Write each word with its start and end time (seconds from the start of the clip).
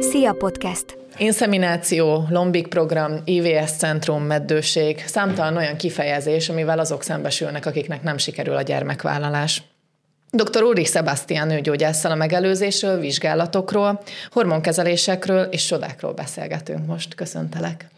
Szia 0.00 0.32
Podcast! 0.32 0.98
Inszemináció, 1.16 2.26
lombik 2.30 2.66
program, 2.66 3.22
IVS 3.24 3.70
centrum, 3.70 4.22
meddőség, 4.22 5.04
számtalan 5.06 5.56
olyan 5.56 5.76
kifejezés, 5.76 6.48
amivel 6.48 6.78
azok 6.78 7.02
szembesülnek, 7.02 7.66
akiknek 7.66 8.02
nem 8.02 8.18
sikerül 8.18 8.56
a 8.56 8.62
gyermekvállalás. 8.62 9.62
Dr. 10.30 10.62
Ulrich 10.62 10.90
Sebastian 10.90 11.46
nőgyógyásszal 11.46 12.10
a 12.10 12.14
megelőzésről, 12.14 13.00
vizsgálatokról, 13.00 14.02
hormonkezelésekről 14.30 15.42
és 15.42 15.66
sodákról 15.66 16.12
beszélgetünk 16.12 16.86
most. 16.86 17.14
Köszöntelek! 17.14 17.88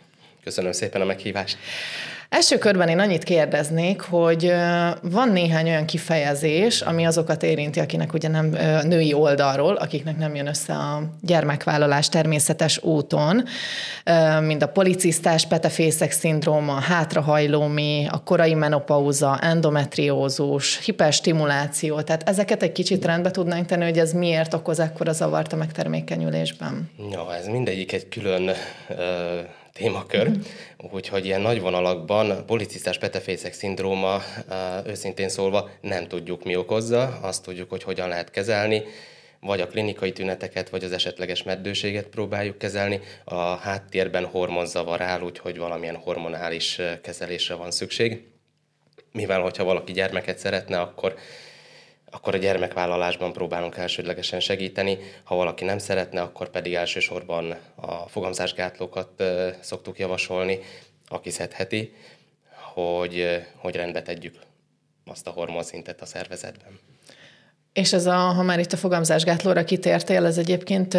Köszönöm 0.45 0.73
szépen 0.73 1.01
a 1.01 1.05
meghívást! 1.05 1.59
Első 2.31 2.59
körben 2.59 2.89
én 2.89 2.99
annyit 2.99 3.25
kérdeznék, 3.25 4.01
hogy 4.01 4.53
van 5.03 5.29
néhány 5.29 5.69
olyan 5.69 5.85
kifejezés, 5.85 6.81
ami 6.81 7.05
azokat 7.05 7.43
érinti, 7.43 7.81
akinek 7.81 8.13
ugye 8.13 8.29
nem 8.29 8.47
női 8.83 9.13
oldalról, 9.13 9.75
akiknek 9.75 10.17
nem 10.17 10.35
jön 10.35 10.47
össze 10.47 10.73
a 10.73 11.03
gyermekvállalás 11.21 12.09
természetes 12.09 12.83
úton, 12.83 13.45
mint 14.41 14.63
a 14.63 14.69
policisztás, 14.69 15.47
petefészek 15.47 16.11
szindróma, 16.11 16.73
hátrahajlómi, 16.73 18.07
a 18.11 18.23
korai 18.23 18.55
menopauza, 18.55 19.39
endometriózus, 19.41 20.85
hiperstimuláció, 20.85 22.01
tehát 22.01 22.29
ezeket 22.29 22.63
egy 22.63 22.73
kicsit 22.73 23.05
rendbe 23.05 23.31
tudnánk 23.31 23.67
tenni, 23.67 23.85
hogy 23.85 23.99
ez 23.99 24.13
miért 24.13 24.55
okoz 24.55 24.81
ekkora 24.81 25.13
zavart 25.13 25.53
a 25.53 25.57
megtermékenyülésben? 25.57 26.91
Ja, 27.11 27.35
ez 27.35 27.47
mindegyik 27.47 27.93
egy 27.93 28.09
külön 28.09 28.51
uh 28.89 29.59
témakör, 29.81 30.31
úgyhogy 30.91 31.25
ilyen 31.25 31.41
nagy 31.41 31.61
vonalakban 31.61 32.47
policisztás 32.47 32.99
petefészek 32.99 33.53
szindróma, 33.53 34.23
őszintén 34.87 35.29
szólva 35.29 35.71
nem 35.81 36.09
tudjuk 36.09 36.45
mi 36.45 36.57
okozza, 36.57 37.19
azt 37.23 37.43
tudjuk, 37.43 37.71
hogy 37.71 37.83
hogyan 37.83 38.09
lehet 38.09 38.31
kezelni, 38.31 38.83
vagy 39.41 39.61
a 39.61 39.67
klinikai 39.67 40.13
tüneteket, 40.13 40.69
vagy 40.69 40.85
az 40.85 40.93
esetleges 40.93 41.43
meddőséget 41.43 42.07
próbáljuk 42.07 42.59
kezelni. 42.59 43.01
A 43.25 43.35
háttérben 43.35 44.25
hormonzavar 44.25 45.01
áll, 45.01 45.21
úgyhogy 45.21 45.59
valamilyen 45.59 45.97
hormonális 45.97 46.81
kezelésre 47.03 47.55
van 47.55 47.71
szükség. 47.71 48.25
Mivel, 49.13 49.41
hogyha 49.41 49.65
valaki 49.65 49.93
gyermeket 49.93 50.39
szeretne, 50.39 50.81
akkor 50.81 51.15
akkor 52.11 52.35
a 52.35 52.39
gyermekvállalásban 52.39 53.33
próbálunk 53.33 53.77
elsődlegesen 53.77 54.41
segíteni. 54.41 54.99
Ha 55.25 55.35
valaki 55.35 55.65
nem 55.65 55.79
szeretne, 55.79 56.21
akkor 56.21 56.51
pedig 56.51 56.75
elsősorban 56.75 57.57
a 57.75 58.09
fogamzásgátlókat 58.09 59.23
szoktuk 59.61 59.99
javasolni, 59.99 60.59
aki 61.09 61.31
szedheti, 61.31 61.95
hogy, 62.75 63.43
hogy 63.57 63.77
rendbe 63.77 64.03
tegyük 64.03 64.39
azt 65.05 65.27
a 65.27 65.31
hormonszintet 65.31 66.01
a 66.01 66.07
szervezetben. 66.07 66.90
És 67.73 67.93
ez 67.93 68.07
a, 68.07 68.17
ha 68.17 68.43
már 68.43 68.59
itt 68.59 68.73
a 68.73 68.77
fogamzásgátlóra 68.77 69.65
kitértél, 69.65 70.27
ez 70.27 70.39
egyébként 70.39 70.93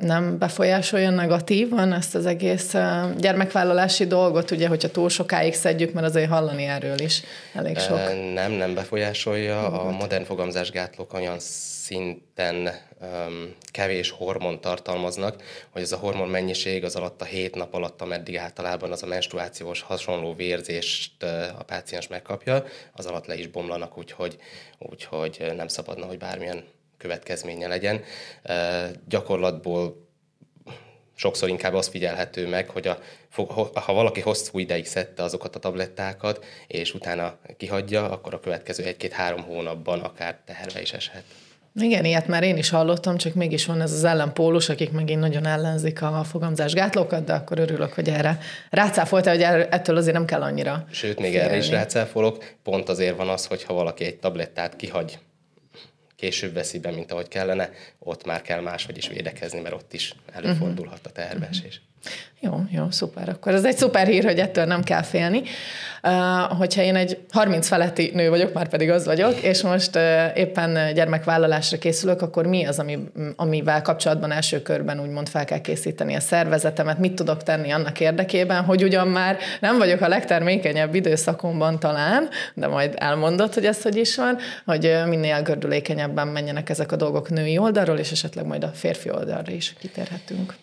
nem 0.00 0.38
befolyásolja 0.38 1.10
negatívan 1.10 1.92
ezt 1.92 2.14
az 2.14 2.26
egész 2.26 2.74
gyermekvállalási 3.18 4.06
dolgot, 4.06 4.50
ugye, 4.50 4.68
hogyha 4.68 4.88
túl 4.88 5.08
sokáig 5.08 5.54
szedjük, 5.54 5.92
mert 5.92 6.06
azért 6.06 6.30
hallani 6.30 6.64
erről 6.64 6.98
is 7.00 7.22
elég 7.54 7.78
sok. 7.78 7.98
Nem, 8.34 8.52
nem 8.52 8.74
befolyásolja. 8.74 9.80
A 9.80 9.90
modern 9.90 10.24
fogamzásgátlók 10.24 11.14
olyan 11.14 11.38
szinten 11.84 12.70
um, 13.00 13.54
kevés 13.70 14.10
hormon 14.10 14.60
tartalmaznak, 14.60 15.42
hogy 15.70 15.82
ez 15.82 15.92
a 15.92 15.96
hormon 15.96 16.28
mennyiség 16.28 16.84
az 16.84 16.96
alatt 16.96 17.20
a 17.20 17.24
hét 17.24 17.54
nap 17.54 17.74
alatt, 17.74 18.00
ameddig 18.00 18.36
általában 18.36 18.92
az 18.92 19.02
a 19.02 19.06
menstruációs 19.06 19.80
hasonló 19.80 20.34
vérzést 20.34 21.22
a 21.58 21.62
páciens 21.66 22.06
megkapja, 22.06 22.64
az 22.92 23.06
alatt 23.06 23.26
le 23.26 23.34
is 23.34 23.46
bomlanak, 23.46 23.98
úgyhogy, 23.98 24.36
úgyhogy 24.78 25.52
nem 25.56 25.68
szabadna, 25.68 26.06
hogy 26.06 26.18
bármilyen 26.18 26.64
következménye 26.98 27.66
legyen. 27.68 28.02
Uh, 28.44 28.90
gyakorlatból 29.08 30.08
sokszor 31.14 31.48
inkább 31.48 31.74
az 31.74 31.88
figyelhető 31.88 32.48
meg, 32.48 32.68
hogy 32.68 32.86
a, 32.86 32.98
ha 33.74 33.92
valaki 33.92 34.20
hosszú 34.20 34.58
ideig 34.58 34.86
szedte 34.86 35.22
azokat 35.22 35.56
a 35.56 35.58
tablettákat, 35.58 36.44
és 36.66 36.94
utána 36.94 37.38
kihagyja, 37.56 38.10
akkor 38.10 38.34
a 38.34 38.40
következő 38.40 38.84
egy-két-három 38.84 39.42
hónapban 39.42 40.00
akár 40.00 40.40
teherbe 40.44 40.80
is 40.80 40.92
eshet. 40.92 41.24
Igen, 41.80 42.04
ilyet 42.04 42.26
már 42.26 42.42
én 42.42 42.56
is 42.56 42.70
hallottam, 42.70 43.16
csak 43.16 43.34
mégis 43.34 43.66
van 43.66 43.80
ez 43.80 43.92
az 43.92 44.04
ellenpólus, 44.04 44.68
akik 44.68 44.90
megint 44.92 45.20
nagyon 45.20 45.46
ellenzik 45.46 46.02
a 46.02 46.24
fogamzásgátlókat, 46.24 47.24
de 47.24 47.32
akkor 47.32 47.58
örülök, 47.58 47.92
hogy 47.92 48.08
erre 48.08 48.38
rácáfoltál, 48.70 49.34
hogy 49.34 49.66
ettől 49.70 49.96
azért 49.96 50.14
nem 50.14 50.24
kell 50.24 50.42
annyira 50.42 50.86
Sőt, 50.90 51.20
még 51.20 51.30
félni. 51.32 51.48
erre 51.48 51.56
is 51.56 51.68
rácáfolok. 51.68 52.54
Pont 52.62 52.88
azért 52.88 53.16
van 53.16 53.28
az, 53.28 53.46
hogy 53.46 53.62
ha 53.64 53.74
valaki 53.74 54.04
egy 54.04 54.16
tablettát 54.16 54.76
kihagy, 54.76 55.18
később 56.16 56.54
veszi 56.54 56.78
be, 56.78 56.90
mint 56.90 57.12
ahogy 57.12 57.28
kellene, 57.28 57.70
ott 57.98 58.24
már 58.24 58.42
kell 58.42 58.60
máshogy 58.60 58.96
is 58.96 59.08
védekezni, 59.08 59.60
mert 59.60 59.74
ott 59.74 59.92
is 59.92 60.14
előfordulhat 60.32 61.06
a 61.06 61.10
tervesés. 61.10 61.76
Uh-huh. 61.76 61.93
Jó, 62.44 62.62
jó, 62.70 62.90
szuper. 62.90 63.28
Akkor 63.28 63.54
ez 63.54 63.64
egy 63.64 63.76
szuper 63.76 64.06
hír, 64.06 64.24
hogy 64.24 64.38
ettől 64.38 64.64
nem 64.64 64.82
kell 64.82 65.02
félni. 65.02 65.42
Uh, 66.02 66.56
hogyha 66.58 66.82
én 66.82 66.96
egy 66.96 67.18
30 67.30 67.66
feletti 67.66 68.10
nő 68.14 68.28
vagyok, 68.28 68.52
már 68.52 68.68
pedig 68.68 68.90
az 68.90 69.04
vagyok, 69.04 69.40
és 69.42 69.62
most 69.62 69.96
uh, 69.96 70.02
éppen 70.34 70.94
gyermekvállalásra 70.94 71.78
készülök, 71.78 72.22
akkor 72.22 72.46
mi 72.46 72.64
az, 72.64 72.78
ami, 72.78 72.98
amivel 73.36 73.82
kapcsolatban 73.82 74.32
első 74.32 74.62
körben 74.62 75.00
úgymond 75.00 75.28
fel 75.28 75.44
kell 75.44 75.60
készíteni 75.60 76.14
a 76.14 76.20
szervezetemet, 76.20 76.98
mit 76.98 77.14
tudok 77.14 77.42
tenni 77.42 77.70
annak 77.70 78.00
érdekében, 78.00 78.64
hogy 78.64 78.82
ugyan 78.82 79.08
már 79.08 79.36
nem 79.60 79.78
vagyok 79.78 80.00
a 80.00 80.08
legtermékenyebb 80.08 80.94
időszakomban 80.94 81.78
talán, 81.78 82.28
de 82.54 82.66
majd 82.66 82.94
elmondod, 82.96 83.54
hogy 83.54 83.66
ez 83.66 83.82
hogy 83.82 83.96
is 83.96 84.16
van, 84.16 84.38
hogy 84.64 84.96
minél 85.06 85.42
gördülékenyebben 85.42 86.28
menjenek 86.28 86.70
ezek 86.70 86.92
a 86.92 86.96
dolgok 86.96 87.30
női 87.30 87.58
oldalról, 87.58 87.98
és 87.98 88.10
esetleg 88.10 88.46
majd 88.46 88.64
a 88.64 88.70
férfi 88.74 89.10
oldalra 89.10 89.52
is 89.52 89.74
kitérhetünk. 89.78 90.54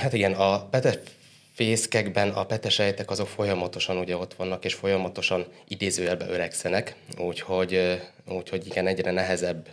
Hát 0.00 0.12
igen, 0.12 0.32
a 0.32 0.68
petefészkekben 0.68 2.28
a 2.28 2.46
petesejtek 2.46 3.10
azok 3.10 3.28
folyamatosan 3.28 3.96
ugye 3.96 4.16
ott 4.16 4.34
vannak, 4.34 4.64
és 4.64 4.74
folyamatosan 4.74 5.46
idézőjelbe 5.68 6.26
öregszenek, 6.28 6.94
úgyhogy, 7.18 8.00
úgyhogy 8.28 8.66
igen, 8.66 8.86
egyre 8.86 9.10
nehezebb 9.10 9.68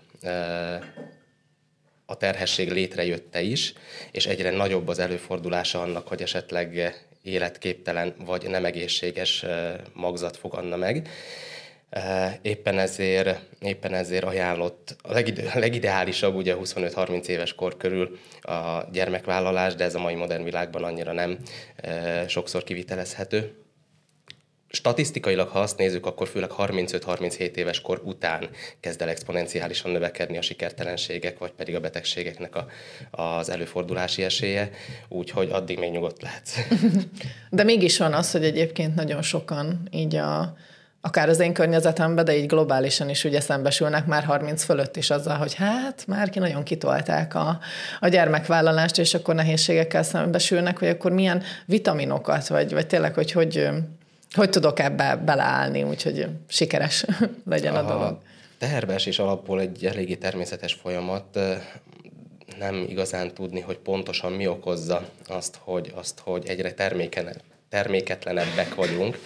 a 2.05 2.17
terhesség 2.17 2.71
létrejötte 2.71 3.41
is, 3.41 3.73
és 4.11 4.25
egyre 4.25 4.51
nagyobb 4.51 4.87
az 4.87 4.99
előfordulása 4.99 5.81
annak, 5.81 6.07
hogy 6.07 6.21
esetleg 6.21 6.95
életképtelen 7.21 8.15
vagy 8.25 8.49
nem 8.49 8.65
egészséges 8.65 9.45
magzat 9.93 10.37
fogadna 10.37 10.75
meg. 10.75 11.09
Éppen 12.41 12.79
ezért, 12.79 13.39
éppen 13.61 13.93
ezért 13.93 14.23
ajánlott, 14.23 14.95
a 15.01 15.13
legide, 15.13 15.51
legideálisabb 15.59 16.35
ugye 16.35 16.55
25-30 16.59 17.25
éves 17.25 17.53
kor 17.53 17.77
körül 17.77 18.17
a 18.41 18.83
gyermekvállalás, 18.91 19.75
de 19.75 19.83
ez 19.83 19.95
a 19.95 19.99
mai 19.99 20.15
modern 20.15 20.43
világban 20.43 20.83
annyira 20.83 21.11
nem 21.11 21.37
sokszor 22.27 22.63
kivitelezhető. 22.63 23.55
Statisztikailag, 24.73 25.47
ha 25.47 25.59
azt 25.59 25.77
nézzük, 25.77 26.05
akkor 26.05 26.27
főleg 26.27 26.49
35-37 26.57 27.55
éves 27.55 27.81
kor 27.81 28.01
után 28.03 28.49
kezd 28.79 29.01
el 29.01 29.09
exponenciálisan 29.09 29.91
növekedni 29.91 30.37
a 30.37 30.41
sikertelenségek, 30.41 31.37
vagy 31.37 31.51
pedig 31.51 31.75
a 31.75 31.79
betegségeknek 31.79 32.55
a, 32.55 32.67
az 33.11 33.49
előfordulási 33.49 34.23
esélye, 34.23 34.69
úgyhogy 35.09 35.49
addig 35.51 35.79
még 35.79 35.91
nyugodt 35.91 36.21
lehet. 36.21 36.49
De 37.49 37.63
mégis 37.63 37.97
van 37.97 38.13
az, 38.13 38.31
hogy 38.31 38.43
egyébként 38.43 38.95
nagyon 38.95 39.21
sokan 39.21 39.87
így 39.91 40.15
a 40.15 40.57
akár 41.01 41.29
az 41.29 41.39
én 41.39 41.53
környezetemben, 41.53 42.25
de 42.25 42.37
így 42.37 42.45
globálisan 42.45 43.09
is 43.09 43.23
ugye 43.23 43.39
szembesülnek 43.39 44.05
már 44.05 44.23
30 44.23 44.63
fölött 44.63 44.97
is 44.97 45.09
azzal, 45.09 45.37
hogy 45.37 45.53
hát 45.53 46.03
már 46.07 46.29
ki 46.29 46.39
nagyon 46.39 46.63
kitolták 46.63 47.35
a, 47.35 47.59
a 47.99 48.07
gyermekvállalást, 48.07 48.97
és 48.97 49.13
akkor 49.13 49.35
nehézségekkel 49.35 50.03
szembesülnek, 50.03 50.79
hogy 50.79 50.87
akkor 50.87 51.11
milyen 51.11 51.43
vitaminokat, 51.65 52.47
vagy, 52.47 52.73
vagy 52.73 52.87
tényleg, 52.87 53.13
hogy 53.13 53.31
hogy, 53.31 53.69
hogy 54.33 54.49
tudok 54.49 54.79
ebbe 54.79 55.15
beleállni, 55.15 55.83
úgyhogy 55.83 56.27
sikeres 56.47 57.05
legyen 57.49 57.75
a, 57.75 57.79
a 57.79 57.97
dolog. 57.97 58.17
Teherbeesés 58.57 59.19
alapból 59.19 59.59
egy 59.59 59.85
eléggé 59.85 60.15
természetes 60.15 60.73
folyamat, 60.73 61.39
nem 62.59 62.85
igazán 62.89 63.33
tudni, 63.33 63.59
hogy 63.59 63.77
pontosan 63.77 64.31
mi 64.31 64.47
okozza 64.47 65.09
azt, 65.27 65.57
hogy, 65.59 65.91
azt, 65.95 66.19
hogy 66.23 66.43
egyre 66.47 66.71
terméken, 66.71 67.41
terméketlenebbek 67.69 68.75
vagyunk 68.75 69.17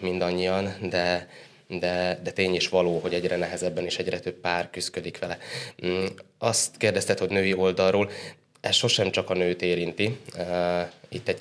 mindannyian, 0.00 0.74
de, 0.80 1.28
de, 1.66 2.20
de 2.22 2.30
tény 2.30 2.54
is 2.54 2.68
való, 2.68 2.98
hogy 2.98 3.14
egyre 3.14 3.36
nehezebben 3.36 3.84
és 3.84 3.98
egyre 3.98 4.18
több 4.20 4.34
pár 4.34 4.70
küzdik 4.70 5.18
vele. 5.18 5.38
Mm, 5.86 6.04
azt 6.38 6.76
kérdezted, 6.76 7.18
hogy 7.18 7.30
női 7.30 7.54
oldalról, 7.54 8.10
ez 8.60 8.74
sosem 8.74 9.10
csak 9.10 9.30
a 9.30 9.34
nőt 9.34 9.62
érinti. 9.62 10.18
Itt 11.08 11.28
egy 11.28 11.40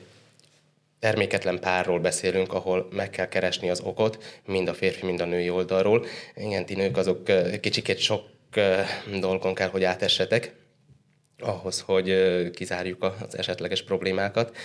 terméketlen 1.00 1.60
párról 1.60 2.00
beszélünk, 2.00 2.54
ahol 2.54 2.88
meg 2.92 3.10
kell 3.10 3.28
keresni 3.28 3.70
az 3.70 3.80
okot, 3.80 4.42
mind 4.46 4.68
a 4.68 4.74
férfi, 4.74 5.06
mind 5.06 5.22
a 5.22 5.26
női 5.26 5.50
oldalról. 5.50 6.06
Igen, 6.36 6.66
ti 6.66 6.76
nők 6.76 6.98
azok 6.98 7.24
kicsikét 7.60 7.98
sok 7.98 8.24
dolgon 9.20 9.54
kell, 9.54 9.70
hogy 9.70 9.84
átessetek, 9.84 10.54
ahhoz, 11.40 11.80
hogy 11.80 12.16
kizárjuk 12.52 13.04
az 13.04 13.38
esetleges 13.38 13.84
problémákat 13.84 14.56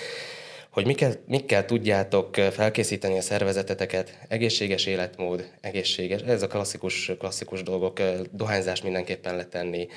hogy 0.72 0.86
mikkel, 0.86 1.12
mikkel 1.26 1.64
tudjátok 1.64 2.34
felkészíteni 2.34 3.18
a 3.18 3.20
szervezeteteket, 3.20 4.18
egészséges 4.28 4.86
életmód, 4.86 5.50
egészséges, 5.60 6.20
ez 6.20 6.42
a 6.42 6.46
klasszikus, 6.46 7.12
klasszikus 7.18 7.62
dolgok, 7.62 8.00
dohányzás 8.30 8.82
mindenképpen 8.82 9.36
letenni, 9.36 9.88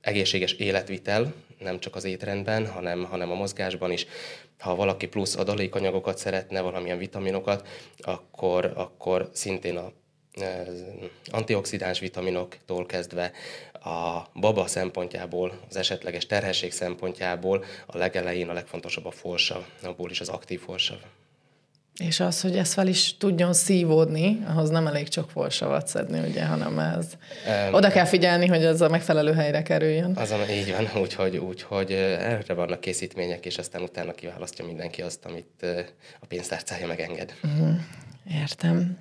egészséges 0.00 0.52
életvitel, 0.52 1.34
nem 1.58 1.78
csak 1.78 1.94
az 1.94 2.04
étrendben, 2.04 2.66
hanem, 2.66 3.04
hanem 3.04 3.30
a 3.30 3.34
mozgásban 3.34 3.90
is. 3.90 4.06
Ha 4.58 4.74
valaki 4.74 5.06
plusz 5.06 5.36
adalékanyagokat 5.36 6.18
szeretne, 6.18 6.60
valamilyen 6.60 6.98
vitaminokat, 6.98 7.68
akkor, 7.98 8.72
akkor 8.74 9.30
szintén 9.32 9.76
a 9.76 9.92
antioxidáns 11.30 11.98
vitaminoktól 11.98 12.86
kezdve 12.86 13.32
a 13.86 14.26
baba 14.34 14.66
szempontjából, 14.66 15.52
az 15.68 15.76
esetleges 15.76 16.26
terhesség 16.26 16.72
szempontjából 16.72 17.64
a 17.86 17.98
legelején 17.98 18.48
a 18.48 18.52
legfontosabb 18.52 19.06
a 19.06 19.10
forsav, 19.10 19.62
abból 19.82 20.10
is 20.10 20.20
az 20.20 20.28
aktív 20.28 20.60
forsav. 20.60 20.98
És 21.96 22.20
az, 22.20 22.40
hogy 22.40 22.56
ez 22.56 22.72
fel 22.72 22.86
is 22.86 23.16
tudjon 23.16 23.52
szívódni, 23.52 24.42
ahhoz 24.46 24.70
nem 24.70 24.86
elég 24.86 25.08
csak 25.08 25.30
forsavat 25.30 25.86
szedni, 25.86 26.28
ugye, 26.28 26.44
hanem 26.44 26.78
ez. 26.78 27.06
Um, 27.66 27.74
Oda 27.74 27.90
kell 27.90 28.04
figyelni, 28.04 28.46
hogy 28.46 28.64
ez 28.64 28.80
a 28.80 28.88
megfelelő 28.88 29.32
helyre 29.32 29.62
kerüljön. 29.62 30.16
Azon 30.16 30.50
így 30.50 30.70
van, 30.72 30.90
úgyhogy, 31.02 31.36
úgyhogy 31.36 31.92
erre 31.92 32.54
vannak 32.54 32.80
készítmények, 32.80 33.46
és 33.46 33.58
aztán 33.58 33.82
utána 33.82 34.12
kiválasztja 34.12 34.64
mindenki 34.64 35.02
azt, 35.02 35.24
amit 35.24 35.66
a 36.20 36.26
pénztárcája 36.28 36.86
megenged. 36.86 37.34
Uh-huh. 37.42 37.74
Értem. 38.42 38.98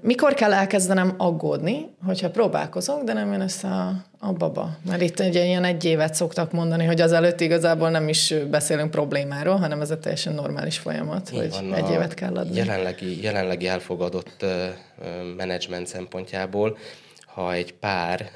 Mikor 0.00 0.34
kell 0.34 0.52
elkezdenem 0.52 1.14
aggódni, 1.16 1.86
hogyha 2.04 2.30
próbálkozok, 2.30 3.02
de 3.02 3.12
nem 3.12 3.32
jön 3.32 3.40
össze 3.40 3.68
a, 3.68 3.94
a 4.18 4.32
baba? 4.32 4.70
Mert 4.86 5.00
itt 5.00 5.20
egy 5.20 5.34
ilyen 5.34 5.64
egy 5.64 5.84
évet 5.84 6.14
szoktak 6.14 6.52
mondani, 6.52 6.84
hogy 6.84 7.00
az 7.00 7.12
előtt 7.12 7.40
igazából 7.40 7.90
nem 7.90 8.08
is 8.08 8.34
beszélünk 8.50 8.90
problémáról, 8.90 9.56
hanem 9.56 9.80
ez 9.80 9.90
egy 9.90 9.98
teljesen 9.98 10.34
normális 10.34 10.78
folyamat, 10.78 11.30
Így 11.32 11.38
hogy 11.38 11.50
van, 11.50 11.74
egy 11.74 11.90
évet 11.90 12.14
kell 12.14 12.36
adni. 12.36 12.56
Jelenlegi, 12.56 13.22
jelenlegi 13.22 13.68
elfogadott 13.68 14.44
menedzsment 15.36 15.86
szempontjából 15.86 16.76
ha 17.40 17.52
egy 17.52 17.72
pár 17.72 18.30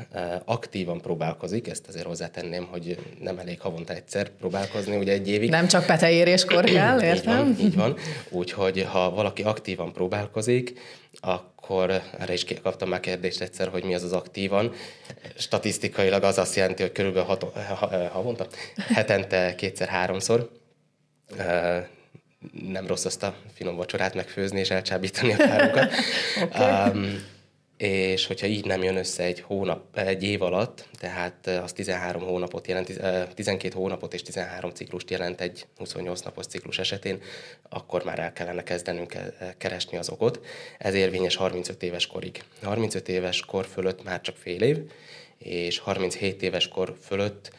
aktívan 0.44 1.00
próbálkozik, 1.00 1.68
ezt 1.68 1.88
azért 1.88 2.06
hozzátenném, 2.06 2.66
hogy 2.70 2.98
nem 3.20 3.38
elég 3.38 3.60
havonta 3.60 3.92
egyszer 3.92 4.28
próbálkozni, 4.28 4.96
ugye 4.96 5.12
egy 5.12 5.28
évig. 5.28 5.50
Nem 5.50 5.66
csak 5.66 5.86
peteéréskor 5.86 6.64
kell, 6.64 7.02
értem? 7.02 7.46
így 7.48 7.56
van, 7.56 7.66
így 7.66 7.74
van. 7.76 7.96
Úgyhogy 8.28 8.86
ha 8.90 9.10
valaki 9.10 9.42
aktívan 9.42 9.92
próbálkozik, 9.92 10.80
akkor 11.20 12.02
erre 12.18 12.32
is 12.32 12.44
kaptam 12.62 12.88
már 12.88 13.00
kérdést 13.00 13.40
egyszer, 13.40 13.68
hogy 13.68 13.84
mi 13.84 13.94
az 13.94 14.02
az 14.02 14.12
aktívan. 14.12 14.72
Statisztikailag 15.36 16.22
az 16.22 16.38
azt 16.38 16.56
jelenti, 16.56 16.82
hogy 16.82 16.92
körülbelül 16.92 17.28
hat, 17.28 17.42
havonta, 18.12 18.46
hetente 18.76 19.54
kétszer-háromszor 19.54 20.50
nem 22.68 22.86
rossz 22.86 23.04
azt 23.04 23.22
a 23.22 23.34
finom 23.54 23.76
vacsorát 23.76 24.14
megfőzni 24.14 24.58
és 24.58 24.70
elcsábítani 24.70 25.32
a 25.32 25.36
párokat. 25.36 25.92
okay. 26.42 26.90
um, 26.90 27.32
és 27.84 28.26
hogyha 28.26 28.46
így 28.46 28.64
nem 28.64 28.82
jön 28.82 28.96
össze 28.96 29.22
egy 29.22 29.40
hónap, 29.40 29.98
egy 29.98 30.22
év 30.22 30.42
alatt, 30.42 30.88
tehát 30.98 31.46
az 31.46 31.72
13 31.72 32.22
hónapot 32.22 32.66
jelent, 32.66 33.00
12 33.34 33.74
hónapot 33.74 34.14
és 34.14 34.22
13 34.22 34.70
ciklust 34.70 35.10
jelent 35.10 35.40
egy 35.40 35.66
28 35.76 36.20
napos 36.20 36.46
ciklus 36.46 36.78
esetén, 36.78 37.22
akkor 37.68 38.04
már 38.04 38.18
el 38.18 38.32
kellene 38.32 38.62
kezdenünk 38.62 39.16
keresni 39.58 39.98
az 39.98 40.08
okot. 40.08 40.46
Ez 40.78 40.94
érvényes 40.94 41.36
35 41.36 41.82
éves 41.82 42.06
korig. 42.06 42.42
35 42.62 43.08
éves 43.08 43.40
kor 43.40 43.66
fölött 43.66 44.04
már 44.04 44.20
csak 44.20 44.36
fél 44.36 44.62
év, 44.62 44.78
és 45.38 45.78
37 45.78 46.42
éves 46.42 46.68
kor 46.68 46.96
fölött 47.02 47.52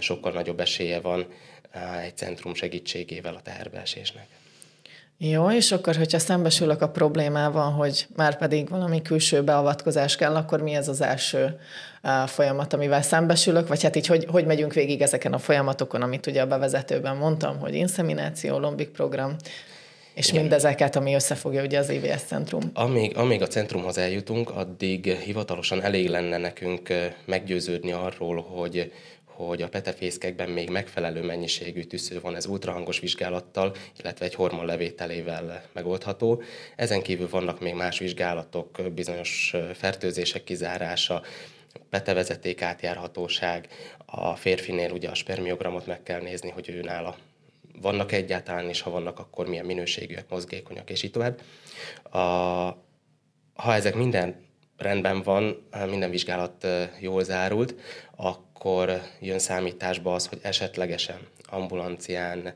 sokkal 0.00 0.32
nagyobb 0.32 0.60
esélye 0.60 1.00
van 1.00 1.26
egy 2.02 2.16
centrum 2.16 2.54
segítségével 2.54 3.34
a 3.34 3.42
teherbeesésnek. 3.42 4.26
Jó, 5.20 5.50
és 5.50 5.72
akkor, 5.72 5.96
hogyha 5.96 6.18
szembesülök 6.18 6.82
a 6.82 6.88
problémával, 6.88 7.70
hogy 7.70 8.06
már 8.16 8.38
pedig 8.38 8.68
valami 8.68 9.02
külső 9.02 9.42
beavatkozás 9.42 10.16
kell, 10.16 10.34
akkor 10.34 10.62
mi 10.62 10.74
ez 10.74 10.88
az 10.88 11.00
első 11.00 11.58
folyamat, 12.26 12.72
amivel 12.72 13.02
szembesülök, 13.02 13.68
vagy 13.68 13.82
hát 13.82 13.96
így 13.96 14.06
hogy, 14.06 14.26
hogy 14.30 14.46
megyünk 14.46 14.72
végig 14.72 15.00
ezeken 15.00 15.32
a 15.32 15.38
folyamatokon, 15.38 16.02
amit 16.02 16.26
ugye 16.26 16.42
a 16.42 16.46
bevezetőben 16.46 17.16
mondtam, 17.16 17.58
hogy 17.58 17.74
inszemináció, 17.74 18.58
lombik 18.58 18.88
program, 18.88 19.36
és 20.14 20.28
Igen. 20.28 20.40
mindezeket, 20.40 20.96
ami 20.96 21.14
összefogja 21.14 21.62
ugye 21.62 21.78
az 21.78 21.90
IVS 21.90 22.22
centrum. 22.26 22.70
Amíg, 22.74 23.16
amíg 23.16 23.42
a 23.42 23.46
centrumhoz 23.46 23.98
eljutunk, 23.98 24.50
addig 24.50 25.06
hivatalosan 25.06 25.82
elég 25.82 26.08
lenne 26.08 26.36
nekünk 26.36 26.88
meggyőződni 27.24 27.92
arról, 27.92 28.40
hogy 28.42 28.92
hogy 29.46 29.62
a 29.62 29.68
petefészkekben 29.68 30.50
még 30.50 30.70
megfelelő 30.70 31.22
mennyiségű 31.22 31.82
tűző 31.82 32.20
van, 32.20 32.36
ez 32.36 32.46
ultrahangos 32.46 33.00
vizsgálattal, 33.00 33.74
illetve 34.00 34.24
egy 34.24 34.34
hormonlevételével 34.34 35.62
megoldható. 35.72 36.42
Ezen 36.76 37.02
kívül 37.02 37.28
vannak 37.28 37.60
még 37.60 37.74
más 37.74 37.98
vizsgálatok, 37.98 38.80
bizonyos 38.94 39.54
fertőzések 39.74 40.44
kizárása, 40.44 41.22
petevezeték 41.90 42.62
átjárhatóság, 42.62 43.68
a 44.06 44.36
férfinél 44.36 44.92
ugye 44.92 45.08
a 45.08 45.14
spermiogramot 45.14 45.86
meg 45.86 46.02
kell 46.02 46.20
nézni, 46.20 46.50
hogy 46.50 46.68
ő 46.68 46.80
nála 46.80 47.16
vannak 47.80 48.12
egyáltalán, 48.12 48.68
és 48.68 48.80
ha 48.80 48.90
vannak, 48.90 49.18
akkor 49.18 49.46
milyen 49.46 49.64
minőségűek, 49.64 50.28
mozgékonyak, 50.28 50.90
és 50.90 51.02
így 51.02 51.10
tovább. 51.10 51.40
A, 52.02 52.18
ha 53.54 53.74
ezek 53.74 53.94
minden 53.94 54.47
rendben 54.78 55.22
van, 55.22 55.68
minden 55.88 56.10
vizsgálat 56.10 56.66
jól 57.00 57.24
zárult, 57.24 57.74
akkor 58.16 59.00
jön 59.20 59.38
számításba 59.38 60.14
az, 60.14 60.26
hogy 60.26 60.38
esetlegesen 60.42 61.18
ambulancián 61.46 62.54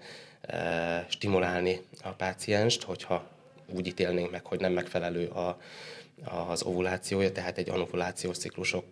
stimulálni 1.08 1.80
a 2.02 2.08
pácienst, 2.08 2.82
hogyha 2.82 3.28
úgy 3.66 3.86
ítélnénk 3.86 4.30
meg, 4.30 4.46
hogy 4.46 4.60
nem 4.60 4.72
megfelelő 4.72 5.26
a, 5.26 5.58
az 6.48 6.62
ovulációja, 6.62 7.32
tehát 7.32 7.58
egy 7.58 7.70
anovulációs 7.70 8.38
ciklusok 8.38 8.84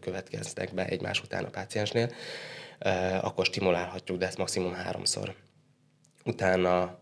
következnek 0.00 0.74
be 0.74 0.86
egymás 0.86 1.22
után 1.22 1.44
a 1.44 1.50
páciensnél, 1.50 2.10
akkor 3.20 3.44
stimulálhatjuk, 3.44 4.18
de 4.18 4.26
ezt 4.26 4.38
maximum 4.38 4.72
háromszor. 4.72 5.34
Utána 6.24 6.98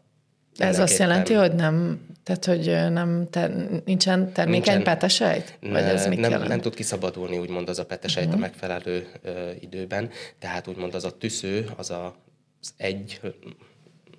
ez 0.59 0.79
azt 0.79 0.99
jelenti, 0.99 1.33
hogy 1.33 1.55
nem, 1.55 2.07
tehát 2.23 2.45
hogy 2.45 2.93
nem, 2.93 3.27
ter, 3.31 3.51
nincsen 3.85 4.33
termékeny 4.33 4.75
nincsen, 4.75 4.83
petesejt? 4.83 5.59
Vagy 5.61 5.83
ez 5.83 6.07
mit 6.07 6.21
nem, 6.21 6.43
nem 6.43 6.61
tud 6.61 6.75
kiszabadulni, 6.75 7.39
úgymond 7.39 7.69
az 7.69 7.79
a 7.79 7.87
petesejt 7.87 8.27
uh-huh. 8.27 8.43
a 8.43 8.47
mhm. 8.47 8.51
megfelelő 8.51 9.07
ö, 9.23 9.51
időben, 9.61 10.11
tehát 10.39 10.69
úgymond 10.69 10.95
az 10.95 11.05
a 11.05 11.19
tüsző, 11.19 11.71
az 11.77 11.91
a, 11.91 12.17
az 12.61 12.75
egy, 12.77 13.21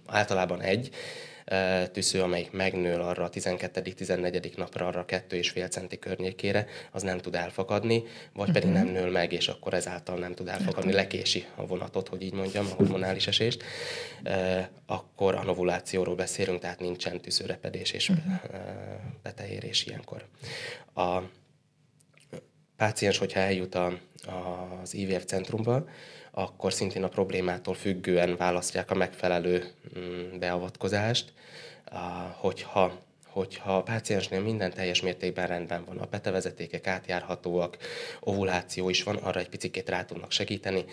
általában 0.06 0.62
egy, 0.62 0.90
tűző, 1.92 2.22
amelyik 2.22 2.52
megnő 2.52 2.94
arra 2.94 3.24
a 3.24 3.30
12.-14. 3.30 4.58
napra, 4.58 4.88
arra 4.88 5.00
a 5.00 5.06
2,5 5.06 5.70
centi 5.70 6.00
környékére, 6.00 6.66
az 6.92 7.02
nem 7.02 7.18
tud 7.18 7.36
elfakadni, 7.36 8.04
vagy 8.34 8.52
pedig 8.52 8.70
uh-huh. 8.70 8.84
nem 8.84 8.94
nő 8.94 9.12
meg, 9.12 9.32
és 9.32 9.48
akkor 9.48 9.74
ezáltal 9.74 10.18
nem 10.18 10.34
tud 10.34 10.48
elfakadni, 10.48 10.92
lekési 10.92 11.46
a 11.56 11.66
vonatot, 11.66 12.08
hogy 12.08 12.22
így 12.22 12.34
mondjam, 12.34 12.66
a 12.72 12.74
hormonális 12.74 13.28
esést, 13.28 13.64
akkor 14.86 15.36
a 15.36 15.44
novulációról 15.44 16.16
beszélünk, 16.16 16.60
tehát 16.60 16.80
nincsen 16.80 17.22
tűzőrepedés 17.22 17.92
és 17.92 18.10
uh-huh. 18.10 18.34
beteérés 19.24 19.86
ilyenkor. 19.86 20.26
A 20.94 21.20
páciens, 22.78 23.18
hogyha 23.18 23.40
eljut 23.40 23.76
a, 23.76 24.00
az 24.82 24.94
IVF 24.94 25.24
centrumba, 25.26 25.88
akkor 26.38 26.74
szintén 26.74 27.04
a 27.04 27.08
problémától 27.08 27.74
függően 27.74 28.36
választják 28.38 28.92
a 28.92 28.96
megfelelő 28.96 29.72
mm, 30.00 30.40
beavatkozást, 30.40 31.34
hogyha 32.34 33.04
hogyha 33.28 33.78
a 33.78 33.84
páciensnél 33.84 34.42
minden 34.42 34.74
teljes 34.74 35.02
mértékben 35.02 35.48
rendben 35.48 35.86
van, 35.86 35.98
a 35.98 36.06
betevezetékek 36.06 36.88
átjárhatóak, 36.88 37.78
ovuláció 38.20 38.90
is 38.90 39.04
van, 39.04 39.16
arra 39.16 39.40
egy 39.40 39.50
picit 39.50 39.90
rá 39.90 40.06
tudnak 40.06 40.32
segíteni, 40.32 40.86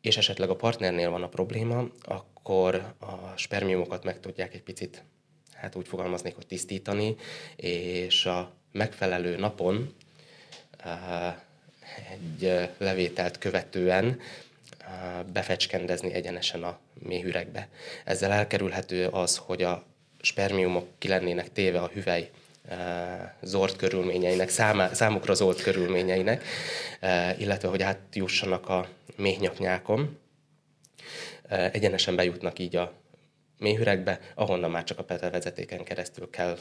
és 0.00 0.16
esetleg 0.16 0.50
a 0.50 0.56
partnernél 0.56 1.10
van 1.10 1.22
a 1.22 1.28
probléma, 1.28 1.84
akkor 2.00 2.94
a 2.98 3.36
spermiumokat 3.36 4.04
meg 4.04 4.20
tudják 4.20 4.54
egy 4.54 4.62
picit, 4.62 5.04
hát 5.52 5.74
úgy 5.74 5.88
fogalmaznék, 5.88 6.34
hogy 6.34 6.46
tisztítani, 6.46 7.16
és 7.56 8.26
a 8.26 8.52
megfelelő 8.72 9.36
napon 9.36 9.94
egy 12.10 12.70
levételt 12.78 13.38
követően 13.38 14.20
befecskendezni 15.32 16.12
egyenesen 16.12 16.62
a 16.62 16.78
méhüregbe. 16.98 17.68
Ezzel 18.04 18.32
elkerülhető 18.32 19.06
az, 19.06 19.36
hogy 19.36 19.62
a 19.62 19.84
spermiumok 20.20 20.86
ki 20.98 21.08
lennének 21.08 21.52
téve 21.52 21.80
a 21.80 21.90
hüvely 21.92 22.30
zord 23.42 23.76
körülményeinek, 23.76 24.48
számá, 24.48 24.92
számukra 24.92 25.34
zord 25.34 25.62
körülményeinek, 25.62 26.44
illetve 27.38 27.68
hogy 27.68 27.82
átjussanak 27.82 28.68
a 28.68 28.88
méhnyaknyákon, 29.16 30.18
egyenesen 31.48 32.16
bejutnak 32.16 32.58
így 32.58 32.76
a 32.76 32.92
méhüregbe, 33.58 34.20
ahonnan 34.34 34.70
már 34.70 34.84
csak 34.84 34.98
a 34.98 35.04
petevezetéken 35.04 35.84
keresztül 35.84 36.30
kell 36.30 36.58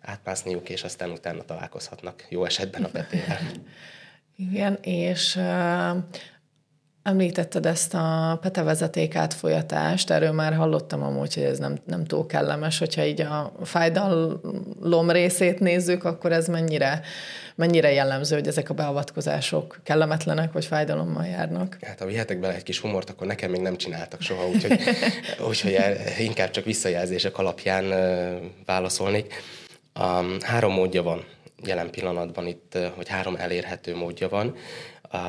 átmászniuk, 0.00 0.68
és 0.68 0.82
aztán 0.82 1.10
utána 1.10 1.44
találkozhatnak 1.44 2.26
jó 2.28 2.44
esetben 2.44 2.84
a 2.84 2.88
petével. 2.88 3.38
Igen, 4.36 4.78
és 4.82 5.38
Említetted 7.02 7.66
ezt 7.66 7.94
a 7.94 8.38
petevezeték 8.40 9.14
átfolyatást, 9.14 10.10
erről 10.10 10.32
már 10.32 10.54
hallottam 10.54 11.02
amúgy, 11.02 11.34
hogy 11.34 11.42
ez 11.42 11.58
nem, 11.58 11.78
nem 11.86 12.04
túl 12.04 12.26
kellemes, 12.26 12.78
hogyha 12.78 13.04
így 13.04 13.20
a 13.20 13.52
fájdalom 13.62 15.10
részét 15.10 15.60
nézzük, 15.60 16.04
akkor 16.04 16.32
ez 16.32 16.46
mennyire, 16.46 17.00
mennyire 17.54 17.92
jellemző, 17.92 18.34
hogy 18.34 18.46
ezek 18.46 18.70
a 18.70 18.74
beavatkozások 18.74 19.80
kellemetlenek 19.82 20.52
vagy 20.52 20.64
fájdalommal 20.64 21.26
járnak? 21.26 21.78
Hát 21.82 21.98
ha 21.98 22.06
vihetek 22.06 22.40
bele 22.40 22.54
egy 22.54 22.62
kis 22.62 22.78
humort, 22.80 23.10
akkor 23.10 23.26
nekem 23.26 23.50
még 23.50 23.60
nem 23.60 23.76
csináltak 23.76 24.20
soha, 24.20 24.48
úgyhogy, 24.48 24.80
úgyhogy 25.48 25.76
inkább 26.18 26.50
csak 26.50 26.64
visszajelzések 26.64 27.38
alapján 27.38 27.84
válaszolnék. 28.66 29.34
Um, 30.00 30.36
három 30.40 30.72
módja 30.72 31.02
van 31.02 31.24
jelen 31.64 31.90
pillanatban 31.90 32.46
itt, 32.46 32.78
hogy 32.96 33.08
három 33.08 33.36
elérhető 33.36 33.96
módja 33.96 34.28
van. 34.28 34.54
Uh, 35.12 35.20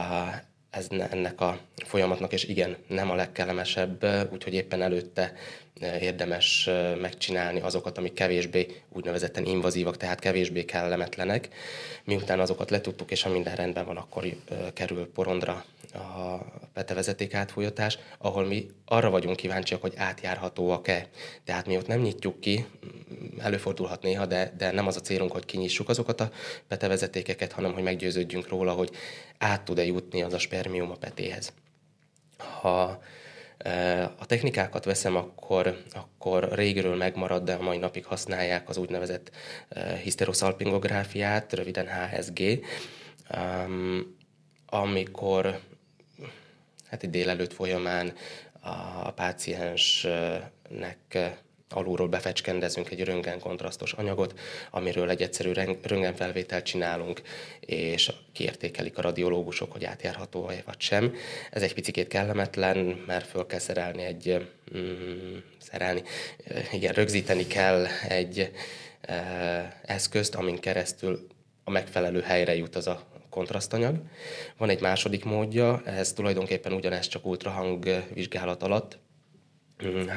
ez 0.71 0.87
ennek 0.89 1.41
a 1.41 1.59
folyamatnak, 1.85 2.33
és 2.33 2.43
igen, 2.43 2.77
nem 2.87 3.09
a 3.09 3.15
legkellemesebb, 3.15 4.05
úgyhogy 4.31 4.53
éppen 4.53 4.81
előtte 4.81 5.33
érdemes 5.81 6.69
megcsinálni 7.01 7.59
azokat, 7.59 7.97
amik 7.97 8.13
kevésbé 8.13 8.81
úgynevezetten 8.89 9.45
invazívak, 9.45 9.97
tehát 9.97 10.19
kevésbé 10.19 10.65
kellemetlenek. 10.65 11.49
Miután 12.03 12.39
azokat 12.39 12.69
letudtuk, 12.69 13.11
és 13.11 13.21
ha 13.21 13.29
minden 13.29 13.55
rendben 13.55 13.85
van, 13.85 13.97
akkor 13.97 14.25
kerül 14.73 15.11
porondra 15.13 15.65
a 15.93 16.37
petevezeték 16.73 17.33
átfolyatás, 17.33 17.97
ahol 18.17 18.45
mi 18.45 18.69
arra 18.85 19.09
vagyunk 19.09 19.35
kíváncsiak, 19.35 19.81
hogy 19.81 19.93
átjárhatóak-e. 19.95 21.07
Tehát 21.43 21.65
mi 21.65 21.77
ott 21.77 21.87
nem 21.87 21.99
nyitjuk 21.99 22.39
ki, 22.39 22.65
előfordulhat 23.37 24.01
néha, 24.01 24.25
de, 24.25 24.53
de 24.57 24.71
nem 24.71 24.87
az 24.87 24.95
a 24.95 25.01
célunk, 25.01 25.31
hogy 25.31 25.45
kinyissuk 25.45 25.89
azokat 25.89 26.21
a 26.21 26.31
petevezetékeket, 26.67 27.51
hanem 27.51 27.73
hogy 27.73 27.83
meggyőződjünk 27.83 28.47
róla, 28.47 28.71
hogy 28.71 28.89
át 29.37 29.61
tud-e 29.61 29.85
jutni 29.85 30.21
az 30.21 30.33
a 30.33 30.39
spermium 30.39 30.91
a 30.91 30.95
petéhez. 30.95 31.53
Ha 32.37 33.01
a 34.17 34.25
technikákat 34.25 34.85
veszem, 34.85 35.15
akkor, 35.15 35.77
akkor 35.93 36.49
régről 36.51 36.95
megmarad, 36.95 37.43
de 37.43 37.53
a 37.53 37.61
mai 37.61 37.77
napig 37.77 38.05
használják 38.05 38.69
az 38.69 38.77
úgynevezett 38.77 39.31
hiszteroszalpingográfiát, 40.03 41.53
röviden 41.53 41.87
HSG, 41.87 42.65
amikor 44.65 45.59
hát 46.89 47.03
egy 47.03 47.09
délelőtt 47.09 47.53
folyamán 47.53 48.13
a 49.03 49.11
páciensnek 49.11 51.17
alulról 51.71 52.07
befecskendezünk 52.07 52.89
egy 52.89 53.03
röntgenkontrasztos 53.03 53.93
anyagot, 53.93 54.39
amiről 54.71 55.09
egy 55.09 55.21
egyszerű 55.21 55.51
röntgenfelvételt 55.51 56.65
csinálunk, 56.65 57.21
és 57.59 58.11
kiértékelik 58.33 58.97
a 58.97 59.01
radiológusok, 59.01 59.71
hogy 59.71 59.85
átjárható-e 59.85 60.63
vagy 60.65 60.79
sem. 60.79 61.15
Ez 61.51 61.61
egy 61.61 61.73
picit 61.73 62.07
kellemetlen, 62.07 63.03
mert 63.07 63.27
föl 63.27 63.45
kell 63.45 63.59
szerelni 63.59 64.03
egy, 64.03 64.47
mm, 64.77 65.37
szerelni, 65.59 66.03
igen, 66.71 66.93
rögzíteni 66.93 67.47
kell 67.47 67.85
egy 68.07 68.51
e, 69.01 69.81
eszközt, 69.85 70.35
amin 70.35 70.59
keresztül 70.59 71.27
a 71.63 71.71
megfelelő 71.71 72.21
helyre 72.21 72.55
jut 72.55 72.75
az 72.75 72.87
a 72.87 73.09
kontrasztanyag. 73.29 73.95
Van 74.57 74.69
egy 74.69 74.81
második 74.81 75.25
módja, 75.25 75.81
ez 75.85 76.13
tulajdonképpen 76.13 76.73
ugyanez 76.73 77.07
csak 77.07 77.25
ultrahang 77.25 78.05
vizsgálat 78.13 78.63
alatt, 78.63 78.99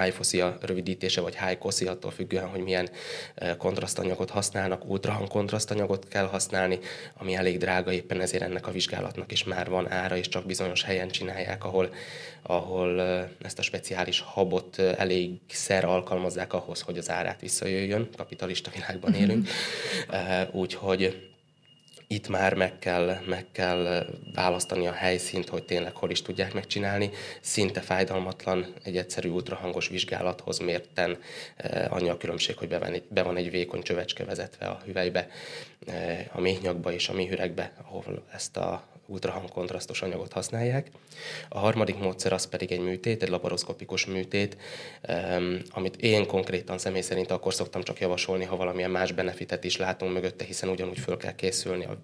HIFOSZI 0.02 0.40
a 0.40 0.58
rövidítése, 0.60 1.20
vagy 1.20 1.36
HICOSZI, 1.36 1.86
attól 1.86 2.10
függően, 2.10 2.48
hogy 2.48 2.60
milyen 2.60 2.88
eh, 3.34 3.54
kontrasztanyagot 3.56 4.30
használnak, 4.30 4.90
ultrahang 4.90 5.28
kontrasztanyagot 5.28 6.08
kell 6.08 6.26
használni, 6.26 6.78
ami 7.16 7.34
elég 7.34 7.58
drága, 7.58 7.92
éppen 7.92 8.20
ezért 8.20 8.42
ennek 8.42 8.66
a 8.66 8.70
vizsgálatnak 8.70 9.32
is 9.32 9.44
már 9.44 9.68
van 9.68 9.90
ára, 9.90 10.16
és 10.16 10.28
csak 10.28 10.46
bizonyos 10.46 10.82
helyen 10.82 11.08
csinálják, 11.08 11.64
ahol, 11.64 11.94
ahol 12.42 13.00
eh, 13.00 13.28
ezt 13.42 13.58
a 13.58 13.62
speciális 13.62 14.20
habot 14.20 14.78
eh, 14.78 14.94
elég 14.98 15.30
szer 15.48 15.84
alkalmazzák 15.84 16.52
ahhoz, 16.52 16.80
hogy 16.80 16.98
az 16.98 17.10
árát 17.10 17.40
visszajöjjön. 17.40 18.08
Kapitalista 18.16 18.70
világban 18.70 19.14
élünk. 19.14 19.48
Úgyhogy 20.52 21.33
itt 22.06 22.28
már 22.28 22.54
meg 22.54 22.78
kell, 22.78 23.18
meg 23.26 23.46
kell 23.52 24.06
választani 24.34 24.86
a 24.86 24.92
helyszínt, 24.92 25.48
hogy 25.48 25.64
tényleg 25.64 25.96
hol 25.96 26.10
is 26.10 26.22
tudják 26.22 26.54
megcsinálni. 26.54 27.10
Szinte 27.40 27.80
fájdalmatlan 27.80 28.74
egy 28.82 28.96
egyszerű 28.96 29.28
ultrahangos 29.28 29.88
vizsgálathoz 29.88 30.58
mérten 30.58 31.18
annyi 31.88 32.08
a 32.08 32.16
különbség, 32.16 32.56
hogy 32.56 32.68
be 32.68 32.78
van, 32.78 32.92
egy, 32.92 33.04
be 33.08 33.22
van 33.22 33.36
egy 33.36 33.50
vékony 33.50 33.82
csövecske 33.82 34.24
vezetve 34.24 34.66
a 34.66 34.80
hüvelybe, 34.84 35.28
a 36.32 36.40
méhnyakba 36.40 36.92
és 36.92 37.08
a 37.08 37.12
méhüregbe, 37.12 37.72
ahol 37.82 38.24
ezt 38.32 38.56
a 38.56 38.93
ultrahang 39.06 39.50
kontrasztos 39.50 40.02
anyagot 40.02 40.32
használják. 40.32 40.90
A 41.48 41.58
harmadik 41.58 41.98
módszer 41.98 42.32
az 42.32 42.46
pedig 42.46 42.72
egy 42.72 42.80
műtét, 42.80 43.22
egy 43.22 43.28
laparoszkopikus 43.28 44.06
műtét, 44.06 44.56
amit 45.70 45.96
én 45.96 46.26
konkrétan 46.26 46.78
személy 46.78 47.00
szerint 47.00 47.30
akkor 47.30 47.54
szoktam 47.54 47.82
csak 47.82 48.00
javasolni, 48.00 48.44
ha 48.44 48.56
valamilyen 48.56 48.90
más 48.90 49.12
benefitet 49.12 49.64
is 49.64 49.76
látunk 49.76 50.12
mögötte, 50.12 50.44
hiszen 50.44 50.68
ugyanúgy 50.68 50.98
föl 50.98 51.16
kell 51.16 51.34
készülni 51.34 51.84
a 51.84 51.98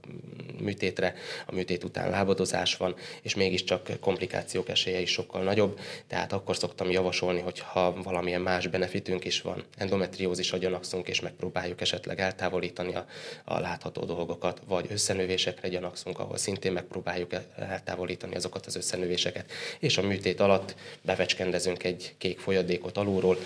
műtétre, 0.61 1.15
a 1.47 1.55
műtét 1.55 1.85
után 1.85 2.11
lábadozás 2.11 2.77
van, 2.77 2.95
és 3.23 3.35
mégiscsak 3.35 3.89
komplikációk 4.01 4.69
esélye 4.69 5.01
is 5.01 5.11
sokkal 5.11 5.43
nagyobb, 5.43 5.79
tehát 6.07 6.33
akkor 6.33 6.57
szoktam 6.57 6.91
javasolni, 6.91 7.41
hogy 7.41 7.59
ha 7.59 8.03
valamilyen 8.03 8.41
más 8.41 8.67
benefitünk 8.67 9.25
is 9.25 9.41
van, 9.41 9.65
endometriózis 9.77 10.59
gyanakszunk, 10.59 11.09
és 11.09 11.21
megpróbáljuk 11.21 11.81
esetleg 11.81 12.21
eltávolítani 12.21 12.95
a, 12.95 13.07
a 13.45 13.59
látható 13.59 14.05
dolgokat, 14.05 14.63
vagy 14.67 14.87
összenövésekre 14.91 15.69
gyanakszunk, 15.69 16.19
ahol 16.19 16.37
szintén 16.37 16.73
meg 16.73 16.85
megpróbáljuk 16.91 17.45
eltávolítani 17.57 18.35
azokat 18.35 18.67
az 18.67 18.77
összenövéseket. 18.77 19.51
És 19.79 19.99
a 19.99 20.03
műtét 20.03 20.41
alatt 20.41 20.75
bevecskendezünk 21.03 21.85
egy 21.85 22.15
kék 22.19 22.39
folyadékot 22.39 22.97
alulról, 22.97 23.39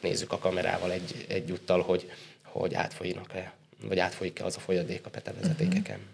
nézzük 0.00 0.32
a 0.32 0.38
kamerával 0.38 0.92
egy, 0.92 1.24
egyúttal, 1.28 1.82
hogy, 1.82 2.10
hogy 2.42 2.74
átfolynak-e, 2.74 3.52
vagy 3.82 3.98
átfolyik-e 3.98 4.44
az 4.44 4.56
a 4.56 4.60
folyadék 4.60 5.06
a 5.06 5.10
petevezetékeken. 5.10 5.96
Uh-huh. 5.96 6.08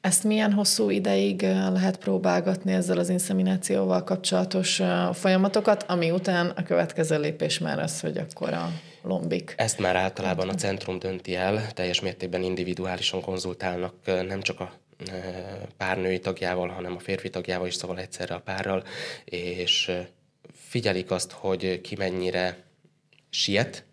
Ezt 0.00 0.24
milyen 0.24 0.52
hosszú 0.52 0.90
ideig 0.90 1.42
lehet 1.42 1.98
próbálgatni 1.98 2.72
ezzel 2.72 2.98
az 2.98 3.08
inszeminációval 3.08 4.04
kapcsolatos 4.04 4.82
folyamatokat, 5.12 5.82
ami 5.82 6.10
után 6.10 6.46
a 6.46 6.62
következő 6.62 7.20
lépés 7.20 7.58
már 7.58 7.78
az, 7.78 8.00
hogy 8.00 8.18
akkor 8.18 8.52
a 8.52 8.70
lombik? 9.02 9.54
Ezt 9.56 9.78
már 9.78 9.96
általában 9.96 10.48
a 10.48 10.54
centrum 10.54 10.98
dönti 10.98 11.34
el, 11.34 11.72
teljes 11.72 12.00
mértékben 12.00 12.42
individuálisan 12.42 13.20
konzultálnak 13.20 13.94
nem 14.04 14.40
csak 14.40 14.60
a 14.60 14.72
pár 15.76 15.98
női 15.98 16.18
tagjával, 16.18 16.68
hanem 16.68 16.94
a 16.94 16.98
férfi 16.98 17.30
tagjával 17.30 17.66
is, 17.66 17.74
szóval 17.74 17.98
egyszerre 17.98 18.34
a 18.34 18.40
párral, 18.40 18.84
és 19.24 19.92
figyelik 20.52 21.10
azt, 21.10 21.32
hogy 21.32 21.80
ki 21.80 21.96
mennyire 21.96 22.64
siet, 23.30 23.84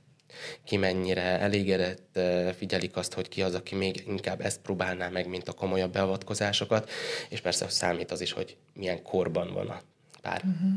ki 0.63 0.77
mennyire 0.77 1.39
elégedett, 1.39 2.19
figyelik 2.57 2.95
azt, 2.95 3.13
hogy 3.13 3.27
ki 3.27 3.41
az, 3.41 3.55
aki 3.55 3.75
még 3.75 4.03
inkább 4.07 4.41
ezt 4.41 4.59
próbálná 4.59 5.09
meg, 5.09 5.27
mint 5.27 5.47
a 5.47 5.53
komolyabb 5.53 5.91
beavatkozásokat, 5.91 6.89
és 7.29 7.41
persze 7.41 7.69
számít 7.69 8.12
az 8.12 8.21
is, 8.21 8.31
hogy 8.31 8.57
milyen 8.74 9.03
korban 9.03 9.53
van 9.53 9.67
a 9.67 9.81
pár. 10.21 10.41
Uh-huh. 10.43 10.74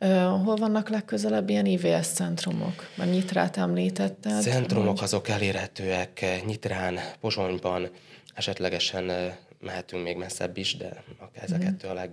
Uh, 0.00 0.44
hol 0.44 0.56
vannak 0.56 0.88
legközelebb 0.88 1.48
ilyen 1.48 1.66
IVS 1.66 2.06
centrumok? 2.06 2.88
Mert 2.94 3.10
Nyitrát 3.10 3.56
említetted. 3.56 4.42
Centrumok 4.42 5.02
azok 5.02 5.28
elérhetőek 5.28 6.24
Nyitrán, 6.46 6.98
Pozsonyban, 7.20 7.88
Esetlegesen 8.34 9.34
mehetünk 9.60 10.02
még 10.02 10.16
messzebb 10.16 10.56
is, 10.56 10.76
de 10.76 11.04
ez 11.32 11.50
a 11.50 11.56
mhm. 11.56 11.64
kettő 11.64 11.88
a 11.88 12.08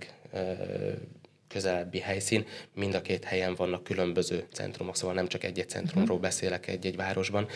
legközelebbi 1.48 1.98
helyszín. 1.98 2.46
Mind 2.74 2.94
a 2.94 3.02
két 3.02 3.24
helyen 3.24 3.54
vannak 3.54 3.84
különböző 3.84 4.46
centrumok, 4.52 4.96
szóval 4.96 5.14
nem 5.14 5.28
csak 5.28 5.44
egy-egy 5.44 5.68
centrumról 5.68 6.16
mhm. 6.16 6.24
beszélek 6.24 6.66
egy-egy 6.66 6.96
városban, 6.96 7.46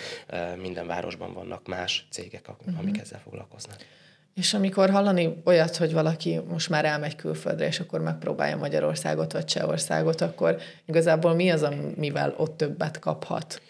minden 0.61 0.87
városban 0.87 1.33
vannak 1.33 1.67
más 1.67 2.07
cégek, 2.11 2.49
amik 2.49 2.77
uh-huh. 2.81 3.01
ezzel 3.01 3.21
foglalkoznak. 3.21 3.77
És 4.37 4.55
amikor 4.55 4.91
hallani 4.91 5.43
olyat, 5.45 5.77
hogy 5.77 5.93
valaki 5.93 6.41
most 6.49 6.69
már 6.69 6.85
elmegy 6.85 7.17
külföldre, 7.17 7.67
és 7.67 7.81
akkor 7.81 8.01
megpróbálja 8.01 8.57
Magyarországot 8.57 9.33
vagy 9.33 9.45
Csehországot, 9.45 10.21
akkor 10.21 10.61
igazából 10.87 11.35
mi 11.35 11.51
az, 11.51 11.63
amivel 11.63 12.35
ott 12.37 12.57
többet 12.57 12.99
kaphat? 12.99 13.61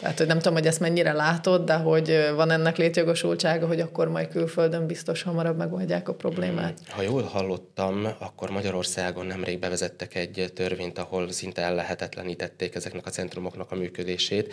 Tehát, 0.00 0.18
hogy 0.18 0.26
nem 0.26 0.36
tudom, 0.36 0.52
hogy 0.52 0.66
ezt 0.66 0.80
mennyire 0.80 1.12
látod, 1.12 1.64
de 1.64 1.74
hogy 1.74 2.30
van 2.34 2.50
ennek 2.50 2.76
létjogosultsága, 2.76 3.66
hogy 3.66 3.80
akkor 3.80 4.08
majd 4.08 4.28
külföldön 4.28 4.86
biztos 4.86 5.22
hamarabb 5.22 5.56
megoldják 5.56 6.08
a 6.08 6.14
problémát. 6.14 6.78
Ha 6.88 7.02
jól 7.02 7.22
hallottam, 7.22 8.08
akkor 8.18 8.50
Magyarországon 8.50 9.26
nemrég 9.26 9.58
bevezettek 9.58 10.14
egy 10.14 10.52
törvényt, 10.54 10.98
ahol 10.98 11.32
szinte 11.32 11.62
ellehetetlenítették 11.62 12.74
ezeknek 12.74 13.06
a 13.06 13.10
centrumoknak 13.10 13.72
a 13.72 13.74
működését. 13.74 14.52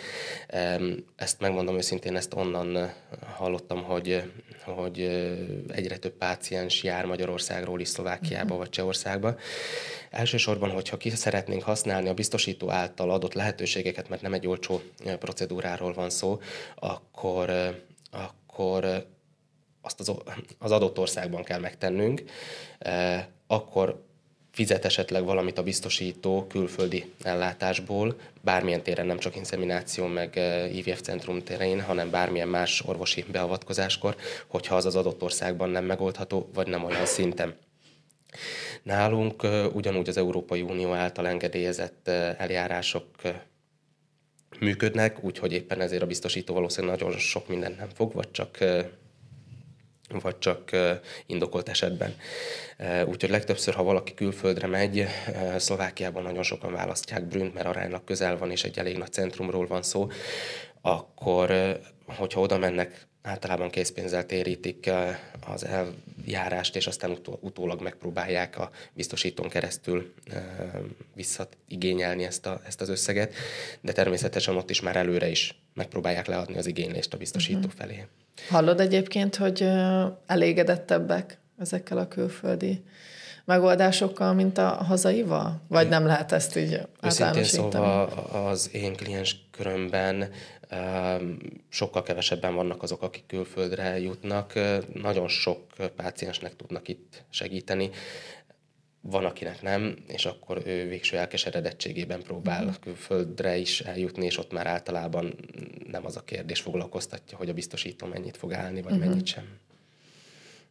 Ezt 1.16 1.40
megmondom 1.40 1.76
őszintén, 1.76 2.16
ezt 2.16 2.34
onnan 2.34 2.92
hallottam, 3.36 3.82
hogy, 3.82 4.22
hogy 4.64 5.00
egyre 5.68 5.96
több 5.96 6.12
páciens 6.12 6.82
jár 6.82 7.04
Magyarországról 7.04 7.80
is 7.80 7.88
Szlovákiába 7.88 8.44
uh-huh. 8.44 8.58
vagy 8.58 8.68
Csehországba. 8.68 9.36
Elsősorban, 10.10 10.70
hogyha 10.70 10.96
ki 10.96 11.10
szeretnénk 11.10 11.62
használni 11.62 12.08
a 12.08 12.14
biztosító 12.14 12.70
által 12.70 13.10
adott 13.10 13.34
lehetőségeket, 13.34 14.08
mert 14.08 14.22
nem 14.22 14.32
egy 14.32 14.46
olcsó 14.46 14.80
procedúráról 15.18 15.92
van 15.92 16.10
szó, 16.10 16.40
akkor, 16.74 17.50
akkor 18.10 19.06
azt 19.80 20.00
az, 20.00 20.12
az 20.58 20.70
adott 20.70 20.98
országban 20.98 21.42
kell 21.42 21.60
megtennünk, 21.60 22.22
akkor 23.46 24.10
fizet 24.52 24.84
esetleg 24.84 25.24
valamit 25.24 25.58
a 25.58 25.62
biztosító 25.62 26.46
külföldi 26.46 27.12
ellátásból, 27.22 28.16
bármilyen 28.40 28.82
téren, 28.82 29.06
nem 29.06 29.18
csak 29.18 29.36
inszemináció, 29.36 30.06
meg 30.06 30.40
IVF 30.72 31.00
centrum 31.00 31.42
terén, 31.42 31.80
hanem 31.80 32.10
bármilyen 32.10 32.48
más 32.48 32.82
orvosi 32.86 33.24
beavatkozáskor, 33.32 34.16
hogyha 34.46 34.76
az 34.76 34.86
az 34.86 34.96
adott 34.96 35.22
országban 35.22 35.70
nem 35.70 35.84
megoldható, 35.84 36.50
vagy 36.54 36.66
nem 36.66 36.84
olyan 36.84 37.06
szinten. 37.06 37.54
Nálunk 38.82 39.46
ugyanúgy 39.72 40.08
az 40.08 40.16
Európai 40.16 40.62
Unió 40.62 40.92
által 40.92 41.26
engedélyezett 41.26 42.08
eljárások 42.38 43.06
működnek, 44.58 45.24
úgyhogy 45.24 45.52
éppen 45.52 45.80
ezért 45.80 46.02
a 46.02 46.06
biztosító 46.06 46.54
valószínűleg 46.54 47.00
nagyon 47.00 47.18
sok 47.18 47.48
mindent 47.48 47.78
nem 47.78 47.88
fog, 47.94 48.12
vagy 48.12 48.30
csak 48.30 48.58
vagy 50.20 50.38
csak 50.38 50.70
indokolt 51.26 51.68
esetben. 51.68 52.14
Úgyhogy 53.06 53.30
legtöbbször, 53.30 53.74
ha 53.74 53.82
valaki 53.82 54.14
külföldre 54.14 54.66
megy, 54.66 55.06
Szlovákiában 55.56 56.22
nagyon 56.22 56.42
sokan 56.42 56.72
választják 56.72 57.24
Brünt, 57.24 57.54
mert 57.54 57.66
aránylag 57.66 58.04
közel 58.04 58.38
van, 58.38 58.50
és 58.50 58.64
egy 58.64 58.78
elég 58.78 58.96
nagy 58.96 59.12
centrumról 59.12 59.66
van 59.66 59.82
szó, 59.82 60.10
akkor, 60.80 61.78
hogyha 62.06 62.40
oda 62.40 62.58
mennek 62.58 63.06
általában 63.22 63.70
készpénzzel 63.70 64.26
térítik 64.26 64.90
az 65.46 65.66
eljárást, 65.66 66.76
és 66.76 66.86
aztán 66.86 67.18
utólag 67.40 67.80
megpróbálják 67.80 68.58
a 68.58 68.70
biztosítón 68.92 69.48
keresztül 69.48 70.14
visszaigényelni 71.14 72.24
ezt, 72.24 72.46
a, 72.46 72.60
ezt 72.66 72.80
az 72.80 72.88
összeget, 72.88 73.34
de 73.80 73.92
természetesen 73.92 74.56
ott 74.56 74.70
is 74.70 74.80
már 74.80 74.96
előre 74.96 75.28
is 75.28 75.62
megpróbálják 75.74 76.26
leadni 76.26 76.56
az 76.58 76.66
igénylést 76.66 77.14
a 77.14 77.16
biztosító 77.16 77.58
uh-huh. 77.58 77.72
felé. 77.72 78.06
Hallod 78.48 78.80
egyébként, 78.80 79.36
hogy 79.36 79.68
elégedettebbek 80.26 81.38
ezekkel 81.58 81.98
a 81.98 82.08
külföldi 82.08 82.82
megoldásokkal, 83.44 84.32
mint 84.32 84.58
a 84.58 84.68
hazaival? 84.68 85.60
Vagy 85.68 85.88
nem 85.88 86.06
lehet 86.06 86.32
ezt 86.32 86.56
így 86.56 86.80
Őszintén 87.02 87.44
szóval 87.44 88.04
az 88.32 88.70
én 88.72 88.96
kliens 88.96 89.36
körömben 89.50 90.30
sokkal 91.68 92.02
kevesebben 92.02 92.54
vannak 92.54 92.82
azok, 92.82 93.02
akik 93.02 93.26
külföldre 93.26 94.00
jutnak. 94.00 94.52
Nagyon 94.94 95.28
sok 95.28 95.60
páciensnek 95.96 96.56
tudnak 96.56 96.88
itt 96.88 97.24
segíteni. 97.30 97.90
Van, 99.04 99.24
akinek 99.24 99.62
nem, 99.62 99.96
és 100.06 100.24
akkor 100.24 100.62
ő 100.66 100.88
végső 100.88 101.16
elkeseredettségében 101.16 102.22
próbál 102.22 102.64
uh-huh. 102.64 102.80
külföldre 102.80 103.56
is 103.56 103.80
eljutni, 103.80 104.24
és 104.24 104.38
ott 104.38 104.52
már 104.52 104.66
általában 104.66 105.34
nem 105.90 106.06
az 106.06 106.16
a 106.16 106.20
kérdés 106.20 106.60
foglalkoztatja, 106.60 107.36
hogy 107.36 107.48
a 107.48 107.52
biztosító 107.52 108.06
mennyit 108.06 108.36
fog 108.36 108.52
állni, 108.52 108.82
vagy 108.82 108.92
uh-huh. 108.92 109.08
mennyit 109.08 109.26
sem. 109.26 109.44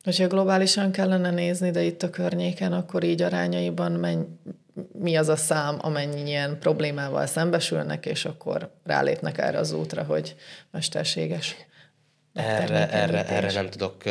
Hogyha 0.03 0.27
globálisan 0.27 0.91
kellene 0.91 1.31
nézni, 1.31 1.71
de 1.71 1.83
itt 1.83 2.03
a 2.03 2.09
környéken, 2.09 2.73
akkor 2.73 3.03
így 3.03 3.21
arányaiban 3.21 3.91
menny, 3.91 4.23
mi 4.91 5.15
az 5.15 5.27
a 5.27 5.35
szám, 5.35 5.77
amennyi 5.81 6.27
ilyen 6.29 6.59
problémával 6.59 7.25
szembesülnek, 7.25 8.05
és 8.05 8.25
akkor 8.25 8.73
rálépnek 8.83 9.37
erre 9.37 9.57
az 9.57 9.71
útra, 9.71 10.03
hogy 10.03 10.35
mesterséges. 10.71 11.55
Erre, 12.33 12.89
erre, 12.89 13.25
erre 13.27 13.51
nem 13.51 13.69
tudok, 13.69 14.03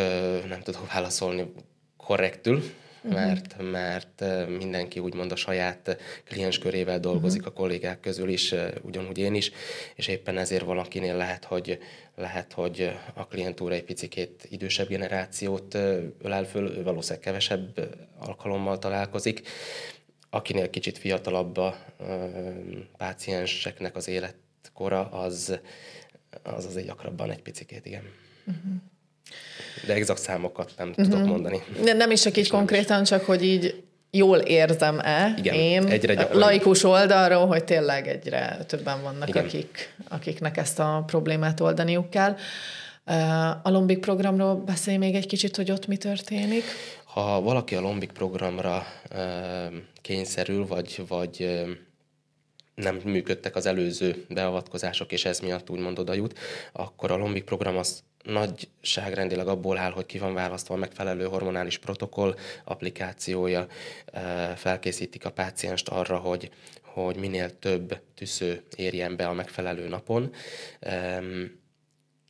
nem 0.48 0.60
tudok 0.62 0.92
válaszolni 0.92 1.52
korrektül, 1.96 2.62
uh-huh. 3.02 3.20
mert, 3.20 3.56
mert 3.70 4.24
mindenki 4.48 4.98
úgymond 4.98 5.32
a 5.32 5.36
saját 5.36 5.96
kliens 6.24 6.58
körével 6.58 7.00
dolgozik, 7.00 7.40
uh-huh. 7.40 7.54
a 7.56 7.60
kollégák 7.60 8.00
közül 8.00 8.28
is, 8.28 8.54
ugyanúgy 8.82 9.18
én 9.18 9.34
is, 9.34 9.50
és 9.94 10.08
éppen 10.08 10.38
ezért 10.38 10.64
valakinél 10.64 11.16
lehet, 11.16 11.44
hogy, 11.44 11.78
lehet, 12.16 12.52
hogy 12.52 12.92
a 13.14 13.26
klientúra 13.26 13.74
egy 13.74 13.84
picikét 13.84 14.46
idősebb 14.50 14.88
generációt 14.88 15.74
ölel 16.22 16.44
föl, 16.44 16.68
ő 16.68 16.82
valószínűleg 16.82 17.24
kevesebb 17.24 17.96
alkalommal 18.18 18.78
találkozik, 18.78 19.48
akinél 20.30 20.70
kicsit 20.70 20.98
fiatalabb 20.98 21.56
a 21.56 21.78
pácienseknek 22.96 23.96
az 23.96 24.08
életkora, 24.08 25.08
az, 25.08 25.58
az 26.42 26.64
azért 26.64 26.86
gyakrabban 26.86 27.30
egy 27.30 27.42
picikét, 27.42 27.86
igen. 27.86 28.02
Uh-huh. 28.46 28.72
De 29.86 29.94
exakt 29.94 30.20
számokat 30.20 30.70
nem 30.76 30.88
uh-huh. 30.88 31.08
tudok 31.08 31.26
mondani. 31.26 31.62
De 31.84 31.92
nem 31.92 32.10
is 32.10 32.20
csak 32.20 32.36
így 32.36 32.48
konkrétan, 32.48 33.04
csak 33.04 33.24
hogy 33.24 33.44
így 33.44 33.82
jól 34.10 34.38
érzem-e 34.38 35.34
Igen, 35.38 35.54
én 35.54 35.86
egyre 35.86 36.28
laikus 36.32 36.84
oldalról, 36.84 37.46
hogy 37.46 37.64
tényleg 37.64 38.08
egyre 38.08 38.64
többen 38.66 39.02
vannak, 39.02 39.28
Igen. 39.28 39.44
akik, 39.44 39.94
akiknek 40.08 40.56
ezt 40.56 40.78
a 40.78 41.02
problémát 41.06 41.60
oldaniuk 41.60 42.10
kell. 42.10 42.36
A 43.62 43.70
Lombik 43.70 43.98
programról 43.98 44.54
beszélj 44.54 44.96
még 44.96 45.14
egy 45.14 45.26
kicsit, 45.26 45.56
hogy 45.56 45.70
ott 45.70 45.86
mi 45.86 45.96
történik. 45.96 46.64
Ha 47.04 47.40
valaki 47.40 47.74
a 47.74 47.80
Lombik 47.80 48.12
programra 48.12 48.86
kényszerül, 50.02 50.66
vagy, 50.66 51.02
vagy 51.08 51.64
nem 52.80 53.00
működtek 53.04 53.56
az 53.56 53.66
előző 53.66 54.24
beavatkozások, 54.28 55.12
és 55.12 55.24
ez 55.24 55.40
miatt 55.40 55.70
úgymond 55.70 55.98
oda 55.98 56.14
jut, 56.14 56.38
akkor 56.72 57.10
a 57.10 57.16
Lombik 57.16 57.44
program 57.44 57.76
az 57.76 58.02
nagyságrendileg 58.22 59.48
abból 59.48 59.78
áll, 59.78 59.90
hogy 59.90 60.06
ki 60.06 60.18
van 60.18 60.34
választva 60.34 60.74
a 60.74 60.78
megfelelő 60.78 61.24
hormonális 61.24 61.78
protokoll 61.78 62.34
applikációja, 62.64 63.66
felkészítik 64.54 65.24
a 65.24 65.30
pácienst 65.30 65.88
arra, 65.88 66.16
hogy, 66.16 66.50
hogy 66.82 67.16
minél 67.16 67.58
több 67.58 68.00
tüsző 68.14 68.62
érjen 68.76 69.16
be 69.16 69.26
a 69.26 69.32
megfelelő 69.32 69.88
napon, 69.88 70.32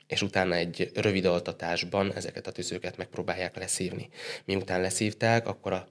és 0.07 0.23
utána 0.23 0.55
egy 0.55 0.91
rövid 0.95 1.25
altatásban 1.25 2.13
ezeket 2.13 2.47
a 2.47 2.53
tüzőket 2.53 2.97
megpróbálják 2.97 3.57
leszívni. 3.57 4.09
Miután 4.45 4.81
leszívták, 4.81 5.47
akkor 5.47 5.73
a, 5.73 5.89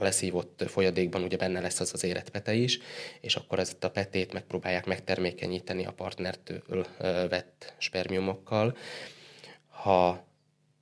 a 0.00 0.04
leszívott 0.04 0.64
folyadékban 0.66 1.22
ugye 1.22 1.36
benne 1.36 1.60
lesz 1.60 1.80
az 1.80 1.90
az 1.92 2.04
életpete 2.04 2.54
is, 2.54 2.78
és 3.20 3.36
akkor 3.36 3.58
ezt 3.58 3.84
a 3.84 3.90
petét 3.90 4.32
megpróbálják 4.32 4.86
megtermékenyíteni 4.86 5.86
a 5.86 5.92
partnertől 5.92 6.86
vett 7.28 7.74
spermiumokkal. 7.78 8.76
Ha 9.68 10.26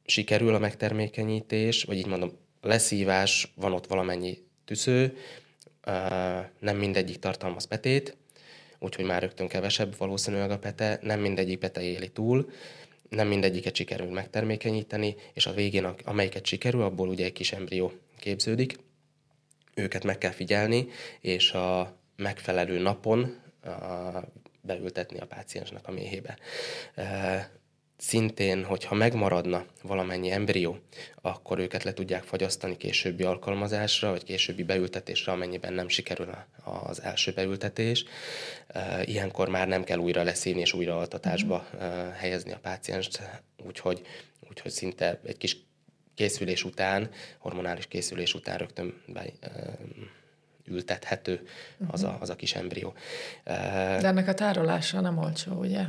sikerül 0.06 0.54
a 0.54 0.58
megtermékenyítés, 0.58 1.82
vagy 1.82 1.96
így 1.96 2.06
mondom, 2.06 2.32
leszívás, 2.60 3.52
van 3.54 3.72
ott 3.72 3.86
valamennyi 3.86 4.38
tüsző, 4.64 5.16
nem 6.58 6.76
mindegyik 6.76 7.18
tartalmaz 7.18 7.66
petét, 7.66 8.16
úgyhogy 8.78 9.04
már 9.04 9.22
rögtön 9.22 9.48
kevesebb 9.48 9.96
valószínűleg 9.96 10.50
a 10.50 10.58
pete, 10.58 10.98
nem 11.02 11.20
mindegyik 11.20 11.58
pete 11.58 11.82
éli 11.82 12.08
túl, 12.08 12.50
nem 13.08 13.28
mindegyiket 13.28 13.74
sikerül 13.74 14.10
megtermékenyíteni, 14.10 15.16
és 15.32 15.46
a 15.46 15.52
végén, 15.52 15.84
amelyiket 16.04 16.46
sikerül, 16.46 16.82
abból 16.82 17.08
ugye 17.08 17.24
egy 17.24 17.32
kis 17.32 17.52
embrió 17.52 17.92
képződik. 18.18 18.84
Őket 19.78 20.04
meg 20.04 20.18
kell 20.18 20.30
figyelni, 20.30 20.88
és 21.20 21.52
a 21.52 21.96
megfelelő 22.16 22.78
napon 22.78 23.42
a, 23.62 23.68
beültetni 24.60 25.18
a 25.18 25.26
páciensnek 25.26 25.88
a 25.88 25.92
méhébe 25.92 26.38
szintén, 27.96 28.64
hogyha 28.64 28.94
megmaradna 28.94 29.64
valamennyi 29.82 30.30
embrió, 30.30 30.78
akkor 31.20 31.58
őket 31.58 31.82
le 31.82 31.92
tudják 31.92 32.22
fagyasztani 32.22 32.76
későbbi 32.76 33.22
alkalmazásra, 33.22 34.10
vagy 34.10 34.24
későbbi 34.24 34.62
beültetésre, 34.62 35.32
amennyiben 35.32 35.72
nem 35.72 35.88
sikerül 35.88 36.34
az 36.64 37.02
első 37.02 37.32
beültetés. 37.32 38.04
Ilyenkor 39.04 39.48
már 39.48 39.68
nem 39.68 39.84
kell 39.84 39.98
újra 39.98 40.22
leszívni 40.22 40.60
és 40.60 40.72
újra 40.72 40.98
altatásba 40.98 41.68
helyezni 42.16 42.52
a 42.52 42.58
pácienst, 42.62 43.20
úgyhogy, 43.66 44.02
úgyhogy 44.48 44.70
szinte 44.70 45.20
egy 45.24 45.36
kis 45.36 45.56
készülés 46.16 46.64
után, 46.64 47.10
hormonális 47.38 47.86
készülés 47.86 48.34
után 48.34 48.58
rögtön 48.58 48.94
be, 49.06 49.24
ültethető 50.64 51.46
az 51.86 52.02
a, 52.02 52.16
az 52.20 52.30
a 52.30 52.36
kis 52.36 52.54
embrió. 52.54 52.94
De 53.44 54.06
ennek 54.06 54.28
a 54.28 54.34
tárolása 54.34 55.00
nem 55.00 55.18
olcsó, 55.18 55.52
ugye? 55.52 55.84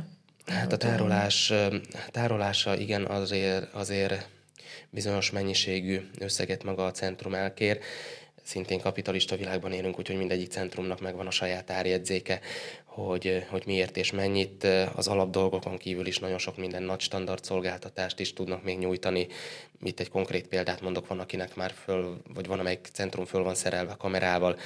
Hát 0.46 0.72
a 0.72 0.76
tárolás, 0.76 1.52
tárolása 2.10 2.76
igen 2.76 3.04
azért, 3.04 3.74
azért 3.74 4.28
bizonyos 4.90 5.30
mennyiségű 5.30 6.08
összeget 6.18 6.64
maga 6.64 6.84
a 6.84 6.90
centrum 6.90 7.34
elkér. 7.34 7.78
Szintén 8.48 8.80
kapitalista 8.80 9.36
világban 9.36 9.72
élünk, 9.72 9.98
úgyhogy 9.98 10.16
mindegyik 10.16 10.50
centrumnak 10.50 11.00
megvan 11.00 11.26
a 11.26 11.30
saját 11.30 11.70
árjegyzéke, 11.70 12.40
hogy, 12.84 13.46
hogy 13.48 13.62
miért 13.66 13.96
és 13.96 14.10
mennyit. 14.10 14.66
Az 14.94 15.08
alapdolgokon 15.08 15.76
kívül 15.76 16.06
is 16.06 16.18
nagyon 16.18 16.38
sok 16.38 16.56
minden 16.56 16.82
nagy 16.82 17.00
standard 17.00 17.44
szolgáltatást 17.44 18.20
is 18.20 18.32
tudnak 18.32 18.62
még 18.62 18.78
nyújtani. 18.78 19.26
Itt 19.82 20.00
egy 20.00 20.08
konkrét 20.08 20.46
példát 20.46 20.80
mondok, 20.80 21.06
van 21.06 21.20
akinek 21.20 21.54
már 21.54 21.72
föl, 21.84 22.20
vagy 22.34 22.46
van 22.46 22.58
amelyik 22.58 22.88
centrum 22.92 23.24
föl 23.24 23.42
van 23.42 23.54
szerelve 23.54 23.94
kamerával, 23.98 24.58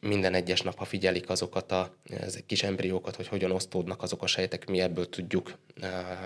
minden 0.00 0.34
egyes 0.34 0.60
nap, 0.60 0.78
ha 0.78 0.84
figyelik 0.84 1.28
azokat 1.28 1.72
a 1.72 1.94
ezek 2.10 2.46
kis 2.46 2.62
embriókat, 2.62 3.16
hogy 3.16 3.28
hogyan 3.28 3.50
osztódnak 3.50 4.02
azok 4.02 4.22
a 4.22 4.26
sejtek, 4.26 4.66
mi 4.66 4.80
ebből 4.80 5.08
tudjuk 5.08 5.58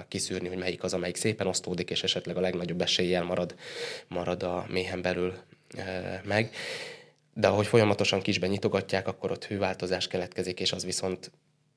kiszűrni, 0.08 0.48
hogy 0.48 0.58
melyik 0.58 0.82
az, 0.82 0.94
amelyik 0.94 1.16
szépen 1.16 1.46
osztódik, 1.46 1.90
és 1.90 2.02
esetleg 2.02 2.36
a 2.36 2.40
legnagyobb 2.40 2.80
eséllyel 2.80 3.22
marad, 3.22 3.54
marad 4.08 4.42
a 4.42 4.66
méhen 4.68 5.02
belül 5.02 5.34
meg. 6.24 6.54
De 7.35 7.48
ahogy 7.48 7.66
folyamatosan 7.66 8.20
kisben 8.20 8.50
nyitogatják, 8.50 9.09
akkor 9.09 9.30
ott 9.30 9.44
hőváltozás 9.44 10.06
keletkezik, 10.06 10.61
és 10.61 10.72
az 10.72 10.85
viszont 10.85 11.30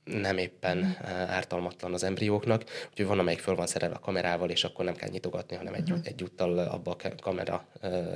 nem 0.03 0.37
éppen 0.37 0.97
ártalmatlan 1.27 1.93
az 1.93 2.03
embrióknak, 2.03 2.63
úgyhogy 2.89 3.05
van, 3.05 3.19
amelyik 3.19 3.39
föl 3.39 3.55
van 3.55 3.67
szerelve 3.67 3.95
a 3.95 3.99
kamerával, 3.99 4.49
és 4.49 4.63
akkor 4.63 4.85
nem 4.85 4.95
kell 4.95 5.09
nyitogatni, 5.09 5.55
hanem 5.55 5.73
egy, 5.73 5.91
uh-huh. 5.91 6.07
egyúttal 6.07 6.59
abba 6.59 6.95
a 7.03 7.15
kamera 7.21 7.67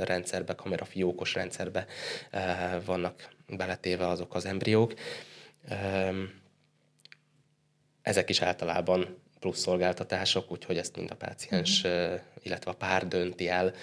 rendszerbe, 0.03 0.55
kamera 0.55 0.85
fiókos 0.85 1.33
rendszerbe 1.33 1.85
vannak 2.85 3.29
beletéve 3.47 4.07
azok 4.07 4.35
az 4.35 4.45
embriók. 4.45 4.93
Ezek 8.01 8.29
is 8.29 8.41
általában 8.41 9.17
plusz 9.39 9.59
szolgáltatások, 9.59 10.51
úgyhogy 10.51 10.77
ezt 10.77 10.95
mind 10.95 11.11
a 11.11 11.15
páciens, 11.15 11.83
uh-huh. 11.83 12.19
illetve 12.41 12.71
a 12.71 12.75
pár 12.75 13.07
dönti 13.07 13.49
el, 13.49 13.73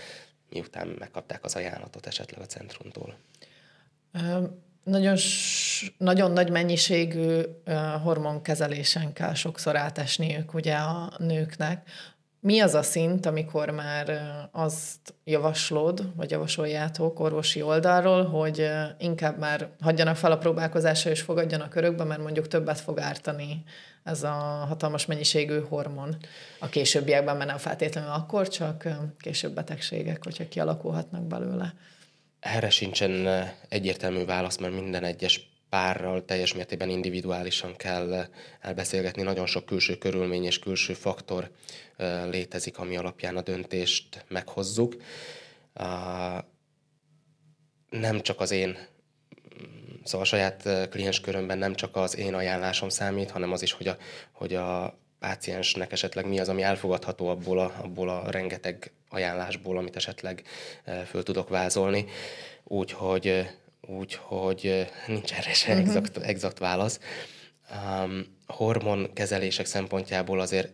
miután 0.51 0.89
megkapták 0.99 1.45
az 1.45 1.55
ajánlatot 1.55 2.07
esetleg 2.07 2.41
a 2.41 2.47
centrumtól. 2.47 3.17
Nagyon, 4.85 5.17
nagyon 5.99 6.33
nagy 6.33 6.51
mennyiségű 6.51 7.41
hormonkezelésen 8.03 9.13
kell 9.13 9.35
sokszor 9.35 9.77
átesniük 9.77 10.55
ugye 10.55 10.75
a 10.75 11.13
nőknek. 11.19 11.89
Mi 12.47 12.61
az 12.61 12.75
a 12.75 12.83
szint, 12.83 13.27
amikor 13.27 13.71
már 13.71 14.21
azt 14.53 15.15
javaslod, 15.25 16.17
vagy 16.17 16.31
javasoljátok 16.31 17.21
orvosi 17.21 17.63
oldalról, 17.63 18.25
hogy 18.25 18.69
inkább 18.99 19.39
már 19.39 19.69
hagyjanak 19.81 20.17
fel 20.17 20.33
a 20.33 20.39
próbálkozásra 20.39 21.11
és 21.11 21.21
fogadjanak 21.21 21.75
örökbe, 21.75 22.05
mert 22.05 22.23
mondjuk 22.23 22.49
többet 22.49 22.81
fog 22.81 23.01
ártani 23.01 23.63
ez 24.03 24.23
a 24.23 24.33
hatalmas 24.69 25.07
mennyiségű 25.07 25.61
hormon 25.61 26.17
a 26.59 26.69
későbbiekben, 26.69 27.37
mert 27.37 27.49
nem 27.49 27.59
feltétlenül 27.59 28.11
akkor, 28.11 28.49
csak 28.49 28.89
később 29.19 29.55
betegségek, 29.55 30.25
hogyha 30.25 30.49
kialakulhatnak 30.49 31.27
belőle. 31.27 31.75
Erre 32.41 32.71
sincsen 32.71 33.45
egyértelmű 33.69 34.25
válasz, 34.25 34.59
mert 34.59 34.75
minden 34.75 35.05
egyes 35.05 35.54
párral 35.75 36.25
teljes 36.25 36.55
mértékben 36.55 36.89
individuálisan 36.89 37.77
kell 37.77 38.27
elbeszélgetni. 38.61 39.23
Nagyon 39.23 39.47
sok 39.47 39.65
külső 39.65 39.97
körülmény 39.97 40.45
és 40.45 40.59
külső 40.59 40.93
faktor 40.93 41.51
létezik, 42.31 42.79
ami 42.79 42.97
alapján 42.97 43.37
a 43.37 43.43
döntést 43.43 44.25
meghozzuk. 44.29 44.95
Nem 47.91 48.21
csak 48.21 48.41
az 48.41 48.51
én 48.51 48.79
Szóval 50.05 50.21
a 50.21 50.29
saját 50.29 50.89
kliens 50.91 51.21
körömben 51.21 51.59
nem 51.59 51.75
csak 51.75 51.97
az 51.97 52.17
én 52.17 52.35
ajánlásom 52.35 52.89
számít, 52.89 53.31
hanem 53.31 53.53
az 53.53 53.63
is, 53.63 53.73
hogy 53.73 53.89
a, 53.89 53.97
hogy 54.33 54.55
a 54.55 54.99
páciensnek 55.19 55.93
esetleg 55.93 56.27
mi 56.27 56.41
az, 56.41 56.49
ami 56.49 56.63
elfogadható 56.63 57.29
abból 57.29 57.59
a, 57.59 57.75
abból 57.83 58.09
a 58.09 58.31
rengeteg 58.31 58.93
ajánlásból, 59.09 59.77
amit 59.77 59.97
esetleg 59.97 60.43
föl 61.07 61.23
tudok 61.23 61.49
vázolni. 61.49 62.07
Úgyhogy 62.65 63.47
úgy, 63.87 64.15
hogy 64.15 64.87
nincs 65.07 65.33
erre 65.33 65.53
se 65.53 65.73
uh-huh. 65.73 65.87
exakt, 65.87 66.17
exakt 66.17 66.59
válasz. 66.59 67.01
Um, 67.71 68.37
hormonkezelések 68.47 69.67
szempontjából 69.67 70.41
azért 70.41 70.73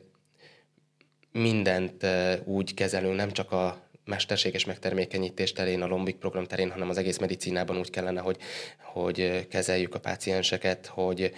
mindent 1.32 2.06
úgy 2.44 2.74
kezelünk, 2.74 3.16
nem 3.16 3.30
csak 3.30 3.52
a 3.52 3.88
mesterséges 4.04 4.64
megtermékenyítés 4.64 5.52
terén, 5.52 5.82
a 5.82 5.86
Lombik 5.86 6.16
program 6.16 6.44
terén, 6.44 6.70
hanem 6.70 6.88
az 6.88 6.98
egész 6.98 7.18
medicinában 7.18 7.78
úgy 7.78 7.90
kellene, 7.90 8.20
hogy, 8.20 8.36
hogy 8.82 9.46
kezeljük 9.48 9.94
a 9.94 10.00
pácienseket, 10.00 10.86
hogy, 10.86 11.32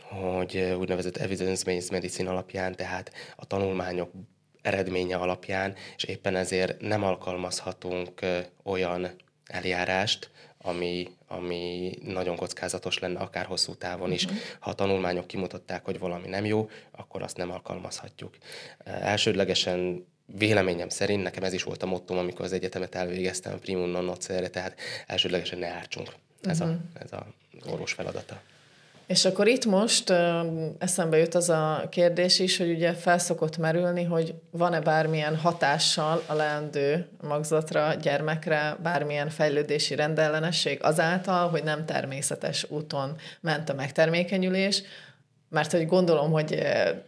hogy 0.00 0.74
úgynevezett 0.78 1.16
evidence-based 1.16 1.90
medicine 1.90 2.30
alapján, 2.30 2.74
tehát 2.74 3.12
a 3.36 3.46
tanulmányok 3.46 4.10
eredménye 4.62 5.16
alapján, 5.16 5.74
és 5.96 6.04
éppen 6.04 6.36
ezért 6.36 6.80
nem 6.80 7.02
alkalmazhatunk 7.02 8.20
olyan 8.62 9.10
eljárást, 9.46 10.30
ami, 10.66 11.08
ami 11.26 11.92
nagyon 12.02 12.36
kockázatos 12.36 12.98
lenne, 12.98 13.18
akár 13.18 13.46
hosszú 13.46 13.74
távon 13.74 14.12
is. 14.12 14.24
Uh-huh. 14.24 14.38
Ha 14.58 14.70
a 14.70 14.74
tanulmányok 14.74 15.26
kimutatták, 15.26 15.84
hogy 15.84 15.98
valami 15.98 16.28
nem 16.28 16.44
jó, 16.44 16.70
akkor 16.90 17.22
azt 17.22 17.36
nem 17.36 17.50
alkalmazhatjuk. 17.50 18.36
Elsődlegesen 18.84 20.06
véleményem 20.26 20.88
szerint, 20.88 21.22
nekem 21.22 21.42
ez 21.42 21.52
is 21.52 21.62
volt 21.62 21.82
a 21.82 21.86
mottom, 21.86 22.18
amikor 22.18 22.44
az 22.44 22.52
egyetemet 22.52 22.94
elvégeztem, 22.94 23.58
primum 23.58 23.88
non 23.88 24.04
nocere, 24.04 24.48
tehát 24.48 24.80
elsődlegesen 25.06 25.58
ne 25.58 25.68
ártsunk. 25.68 26.12
Ez, 26.42 26.60
uh-huh. 26.60 26.74
a, 26.74 26.78
mhm. 26.78 27.02
ez 27.02 27.12
a 27.12 27.26
orvos 27.70 27.92
feladata. 27.92 28.40
És 29.06 29.24
akkor 29.24 29.46
itt 29.46 29.64
most 29.64 30.12
eszembe 30.78 31.16
jut 31.16 31.34
az 31.34 31.48
a 31.48 31.86
kérdés 31.90 32.38
is, 32.38 32.58
hogy 32.58 32.70
ugye 32.70 32.92
felszokott 32.92 33.56
merülni, 33.56 34.04
hogy 34.04 34.34
van-e 34.50 34.80
bármilyen 34.80 35.36
hatással 35.36 36.22
a 36.26 36.34
leendő 36.34 37.06
magzatra, 37.22 37.94
gyermekre, 37.94 38.76
bármilyen 38.82 39.28
fejlődési 39.28 39.94
rendellenesség 39.94 40.78
azáltal, 40.82 41.48
hogy 41.48 41.64
nem 41.64 41.84
természetes 41.86 42.66
úton 42.68 43.16
ment 43.40 43.68
a 43.68 43.74
megtermékenyülés, 43.74 44.82
mert 45.48 45.72
hogy 45.72 45.86
gondolom, 45.86 46.30
hogy 46.30 46.46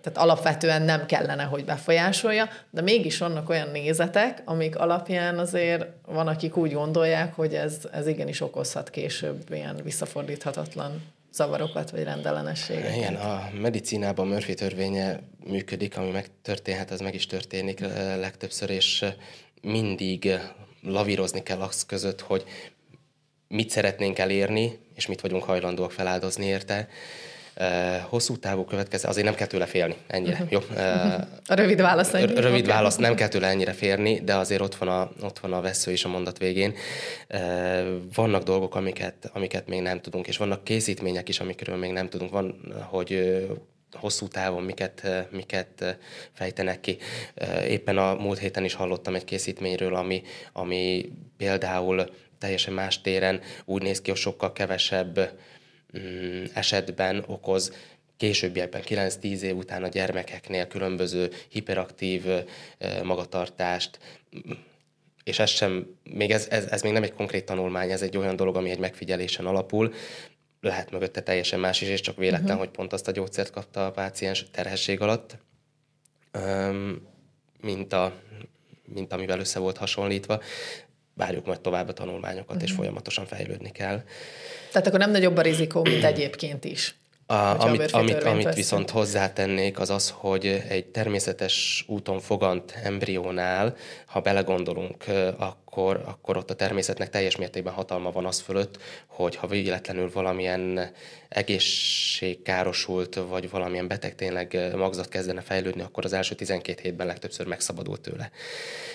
tehát 0.00 0.14
alapvetően 0.14 0.82
nem 0.82 1.06
kellene, 1.06 1.42
hogy 1.42 1.64
befolyásolja, 1.64 2.48
de 2.70 2.80
mégis 2.80 3.18
vannak 3.18 3.48
olyan 3.48 3.68
nézetek, 3.68 4.42
amik 4.44 4.78
alapján 4.78 5.38
azért 5.38 5.86
van, 6.06 6.28
akik 6.28 6.56
úgy 6.56 6.72
gondolják, 6.72 7.34
hogy 7.34 7.54
ez, 7.54 7.78
ez 7.92 8.06
igenis 8.06 8.40
okozhat 8.40 8.90
később 8.90 9.42
ilyen 9.50 9.80
visszafordíthatatlan 9.82 11.14
zavarokat 11.32 11.90
vagy 11.90 12.02
rendellenességeket. 12.02 12.96
Igen, 12.96 13.14
a 13.14 13.50
medicinában 13.60 14.26
Murphy 14.26 14.54
törvénye 14.54 15.20
működik, 15.46 15.96
ami 15.96 16.10
megtörténhet, 16.10 16.90
az 16.90 17.00
meg 17.00 17.14
is 17.14 17.26
történik 17.26 17.80
legtöbbször, 18.16 18.70
és 18.70 19.04
mindig 19.62 20.30
lavírozni 20.82 21.42
kell 21.42 21.60
az 21.60 21.86
között, 21.86 22.20
hogy 22.20 22.44
mit 23.48 23.70
szeretnénk 23.70 24.18
elérni, 24.18 24.78
és 24.94 25.06
mit 25.06 25.20
vagyunk 25.20 25.44
hajlandóak 25.44 25.92
feláldozni 25.92 26.44
érte 26.44 26.88
hosszú 28.08 28.36
távú 28.36 28.64
következő, 28.64 29.08
azért 29.08 29.26
nem 29.26 29.34
kell 29.34 29.46
tőle 29.46 29.66
félni, 29.66 29.94
ennyire. 30.06 30.32
Uh-huh. 30.32 30.50
Jó? 30.50 30.60
A 31.46 31.54
rövid 31.54 31.80
válasz 31.80 32.14
ennyi. 32.14 32.26
Rövid 32.26 32.44
okay. 32.44 32.74
válasz, 32.74 32.96
nem 32.96 33.14
kell 33.14 33.28
tőle 33.28 33.46
ennyire 33.46 33.72
férni, 33.72 34.20
de 34.20 34.34
azért 34.34 34.60
ott 34.60 34.74
van 34.74 34.88
a, 34.88 35.10
ott 35.22 35.38
van 35.38 35.52
a 35.52 35.60
vesző 35.60 35.92
is 35.92 36.04
a 36.04 36.08
mondat 36.08 36.38
végén. 36.38 36.74
Vannak 38.14 38.42
dolgok, 38.42 38.74
amiket, 38.74 39.30
amiket 39.32 39.68
még 39.68 39.80
nem 39.80 40.00
tudunk, 40.00 40.26
és 40.26 40.36
vannak 40.36 40.64
készítmények 40.64 41.28
is, 41.28 41.40
amikről 41.40 41.76
még 41.76 41.92
nem 41.92 42.08
tudunk. 42.08 42.30
Van, 42.30 42.74
hogy 42.88 43.44
hosszú 43.92 44.28
távon 44.28 44.62
miket, 44.62 45.26
miket 45.30 45.98
fejtenek 46.32 46.80
ki. 46.80 46.98
Éppen 47.68 47.98
a 47.98 48.14
múlt 48.14 48.38
héten 48.38 48.64
is 48.64 48.74
hallottam 48.74 49.14
egy 49.14 49.24
készítményről, 49.24 49.94
ami, 49.94 50.22
ami 50.52 51.12
például 51.36 52.04
teljesen 52.38 52.74
más 52.74 53.00
téren 53.00 53.40
úgy 53.64 53.82
néz 53.82 54.00
ki, 54.00 54.10
hogy 54.10 54.18
sokkal 54.18 54.52
kevesebb 54.52 55.30
esetben 56.54 57.24
okoz 57.26 57.72
későbbiekben, 58.16 58.82
9-10 58.84 59.40
év 59.40 59.56
után 59.56 59.82
a 59.82 59.88
gyermekeknél 59.88 60.66
különböző 60.66 61.30
hiperaktív 61.48 62.24
magatartást, 63.02 63.98
és 65.24 65.38
ez 65.38 65.50
sem, 65.50 65.86
még 66.02 66.30
ez, 66.30 66.46
ez, 66.50 66.64
ez 66.64 66.82
még 66.82 66.92
nem 66.92 67.02
egy 67.02 67.12
konkrét 67.12 67.44
tanulmány, 67.44 67.90
ez 67.90 68.02
egy 68.02 68.16
olyan 68.16 68.36
dolog, 68.36 68.56
ami 68.56 68.70
egy 68.70 68.78
megfigyelésen 68.78 69.46
alapul, 69.46 69.94
lehet 70.60 70.90
mögötte 70.90 71.22
teljesen 71.22 71.60
más 71.60 71.80
is, 71.80 71.88
és 71.88 72.00
csak 72.00 72.16
véletlen, 72.16 72.44
uh-huh. 72.44 72.60
hogy 72.60 72.70
pont 72.70 72.92
azt 72.92 73.08
a 73.08 73.12
gyógyszert 73.12 73.50
kapta 73.50 73.86
a 73.86 73.90
páciens 73.90 74.46
terhesség 74.50 75.00
alatt, 75.00 75.36
mint, 77.60 77.92
a, 77.92 78.12
mint 78.84 79.12
amivel 79.12 79.38
össze 79.38 79.58
volt 79.58 79.76
hasonlítva 79.76 80.42
várjuk 81.16 81.46
majd 81.46 81.60
tovább 81.60 81.88
a 81.88 81.92
tanulmányokat, 81.92 82.46
uh-huh. 82.48 82.62
és 82.62 82.70
mhm. 82.70 82.78
folyamatosan 82.78 83.26
fejlődni 83.26 83.70
kell. 83.70 84.02
Tehát 84.72 84.86
akkor 84.86 84.98
nem 84.98 85.10
nagyobb 85.10 85.36
a 85.36 85.40
rizikó, 85.40 85.82
mint 85.82 86.04
egyébként 86.04 86.64
is. 86.64 86.94
A, 87.28 87.34
amit, 87.34 87.90
amit, 87.90 88.22
amit 88.22 88.54
viszont 88.54 88.90
hozzátennék, 88.90 89.78
az 89.78 89.90
az, 89.90 90.14
hogy 90.16 90.46
egy 90.68 90.86
természetes 90.86 91.84
úton 91.88 92.20
fogant 92.20 92.78
embriónál, 92.82 93.76
ha 94.06 94.20
belegondolunk, 94.20 95.04
akkor, 95.76 96.02
akkor 96.06 96.36
ott 96.36 96.50
a 96.50 96.54
természetnek 96.54 97.10
teljes 97.10 97.36
mértékben 97.36 97.72
hatalma 97.72 98.10
van 98.10 98.26
az 98.26 98.40
fölött, 98.40 98.78
hogy 99.06 99.36
ha 99.36 99.46
véletlenül 99.46 100.10
valamilyen 100.12 100.90
egészségkárosult, 101.28 103.14
vagy 103.14 103.50
valamilyen 103.50 103.88
beteg 103.88 104.14
tényleg 104.14 104.74
magzat 104.74 105.08
kezdene 105.08 105.40
fejlődni, 105.40 105.82
akkor 105.82 106.04
az 106.04 106.12
első 106.12 106.34
12 106.34 106.80
hétben 106.82 107.06
legtöbbször 107.06 107.46
megszabadul 107.46 108.00
tőle. 108.00 108.30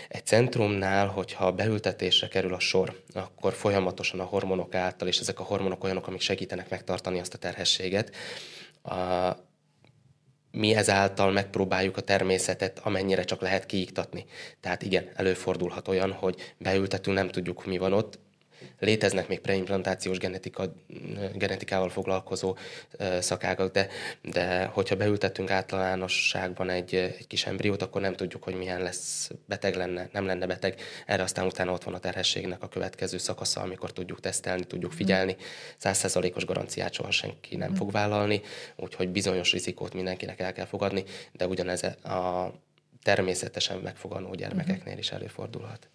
Egy 0.09 0.25
centrumnál, 0.25 1.07
hogyha 1.07 1.51
beültetésre 1.51 2.27
kerül 2.27 2.53
a 2.53 2.59
sor, 2.59 3.01
akkor 3.13 3.53
folyamatosan 3.53 4.19
a 4.19 4.23
hormonok 4.23 4.75
által, 4.75 5.07
és 5.07 5.19
ezek 5.19 5.39
a 5.39 5.43
hormonok 5.43 5.83
olyanok, 5.83 6.07
amik 6.07 6.21
segítenek 6.21 6.69
megtartani 6.69 7.19
azt 7.19 7.33
a 7.33 7.37
terhességet, 7.37 8.15
a, 8.83 8.95
mi 10.51 10.75
ezáltal 10.75 11.31
megpróbáljuk 11.31 11.97
a 11.97 12.01
természetet 12.01 12.79
amennyire 12.79 13.23
csak 13.23 13.41
lehet 13.41 13.65
kiiktatni. 13.65 14.25
Tehát 14.59 14.81
igen, 14.81 15.09
előfordulhat 15.15 15.87
olyan, 15.87 16.11
hogy 16.11 16.53
beültetünk, 16.57 17.17
nem 17.17 17.29
tudjuk, 17.29 17.65
mi 17.65 17.77
van 17.77 17.93
ott, 17.93 18.19
léteznek 18.81 19.27
még 19.27 19.39
preimplantációs 19.39 20.17
genetika, 20.17 20.73
genetikával 21.33 21.89
foglalkozó 21.89 22.57
szakágak, 23.19 23.71
de, 23.71 23.87
de 24.21 24.65
hogyha 24.65 24.95
beültetünk 24.95 25.49
általánosságban 25.49 26.69
egy, 26.69 26.95
egy 26.95 27.27
kis 27.27 27.45
embriót, 27.45 27.81
akkor 27.81 28.01
nem 28.01 28.15
tudjuk, 28.15 28.43
hogy 28.43 28.55
milyen 28.55 28.81
lesz, 28.81 29.29
beteg 29.45 29.75
lenne, 29.75 30.09
nem 30.11 30.25
lenne 30.25 30.45
beteg. 30.45 30.81
Erre 31.05 31.23
aztán 31.23 31.45
utána 31.45 31.71
ott 31.71 31.83
van 31.83 31.93
a 31.93 31.99
terhességnek 31.99 32.63
a 32.63 32.67
következő 32.67 33.17
szakasza, 33.17 33.61
amikor 33.61 33.91
tudjuk 33.91 34.19
tesztelni, 34.19 34.63
tudjuk 34.63 34.91
figyelni. 34.91 35.35
Százszerzalékos 35.77 36.45
garanciát 36.45 36.93
soha 36.93 37.11
senki 37.11 37.55
nem 37.55 37.75
fog 37.75 37.91
vállalni, 37.91 38.41
úgyhogy 38.75 39.09
bizonyos 39.09 39.51
rizikót 39.51 39.93
mindenkinek 39.93 40.39
el 40.39 40.53
kell 40.53 40.65
fogadni, 40.65 41.03
de 41.31 41.47
ugyanez 41.47 41.83
a 41.83 42.53
természetesen 43.03 43.77
megfoganó 43.77 44.33
gyermekeknél 44.33 44.97
is 44.97 45.11
előfordulhat. 45.11 45.89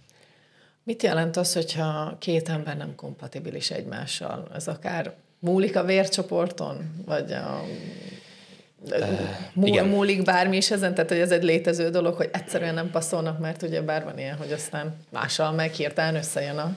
Mit 0.86 1.02
jelent 1.02 1.36
az, 1.36 1.52
hogyha 1.52 2.16
két 2.18 2.48
ember 2.48 2.76
nem 2.76 2.94
kompatibilis 2.94 3.70
egymással? 3.70 4.48
Ez 4.54 4.68
akár 4.68 5.14
múlik 5.38 5.76
a 5.76 5.84
vércsoporton, 5.84 7.02
vagy 7.06 7.32
a 7.32 7.64
Múl, 9.52 9.66
igen. 9.66 9.86
múlik 9.86 10.22
bármi 10.22 10.56
is 10.56 10.70
ezen, 10.70 10.94
tehát 10.94 11.10
hogy 11.10 11.18
ez 11.18 11.30
egy 11.30 11.42
létező 11.42 11.90
dolog, 11.90 12.14
hogy 12.14 12.28
egyszerűen 12.32 12.74
nem 12.74 12.90
passzolnak, 12.90 13.38
mert 13.38 13.62
ugye 13.62 13.82
bár 13.82 14.04
van 14.04 14.18
ilyen, 14.18 14.36
hogy 14.36 14.52
aztán 14.52 14.96
mással 15.10 15.52
meg 15.52 15.72
hirtelen 15.72 16.14
összejön 16.14 16.58
a 16.58 16.76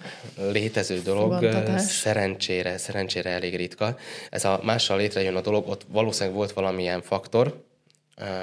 Létező 0.52 1.02
dolog, 1.02 1.50
szerencsére, 1.78 2.78
szerencsére 2.78 3.30
elég 3.30 3.56
ritka. 3.56 3.98
Ez 4.30 4.46
a 4.46 4.60
mással 4.64 4.98
létrejön 4.98 5.36
a 5.36 5.42
dolog, 5.42 5.68
ott 5.68 5.86
valószínűleg 5.88 6.36
volt 6.36 6.52
valamilyen 6.52 7.02
faktor 7.02 7.64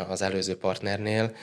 az 0.09 0.23
előző 0.23 0.57
partnernél, 0.57 1.35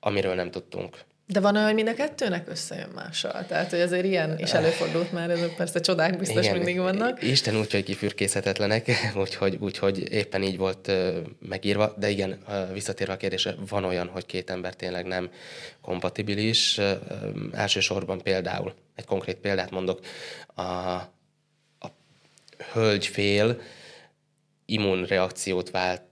amiről 0.00 0.34
nem 0.34 0.50
tudtunk. 0.50 1.06
De 1.30 1.40
van 1.40 1.54
olyan, 1.54 1.66
hogy 1.66 1.74
mind 1.74 1.88
a 1.88 1.94
kettőnek 1.94 2.48
összejön 2.48 2.88
mással. 2.94 3.46
Tehát, 3.46 3.70
hogy 3.70 3.80
azért 3.80 4.04
ilyen 4.04 4.38
is 4.38 4.52
előfordult 4.52 5.12
már, 5.12 5.30
ezek 5.30 5.54
persze 5.54 5.80
csodák 5.80 6.18
biztos 6.18 6.44
Igen, 6.44 6.56
mindig 6.56 6.78
vannak. 6.78 7.22
Isten 7.22 7.56
úgy, 7.56 7.72
hogy 7.72 7.82
kifürkészhetetlenek, 7.82 8.90
úgyhogy, 9.22 9.56
úgyhogy 9.60 10.12
éppen 10.12 10.42
így 10.42 10.56
volt 10.56 10.90
megírva. 11.48 11.94
De 11.98 12.10
igen, 12.10 12.38
visszatérve 12.72 13.12
a 13.12 13.16
kérdésre, 13.16 13.54
van 13.68 13.84
olyan, 13.84 14.08
hogy 14.08 14.26
két 14.26 14.50
ember 14.50 14.74
tényleg 14.74 15.06
nem 15.06 15.30
kompatibilis. 15.80 16.80
Elsősorban 17.52 18.22
például, 18.22 18.74
egy 18.94 19.04
konkrét 19.04 19.36
példát 19.36 19.70
mondok, 19.70 20.00
a, 20.54 20.62
a 20.62 21.88
hölgyfél 22.72 23.60
immunreakciót 24.66 25.70
vált 25.70 26.02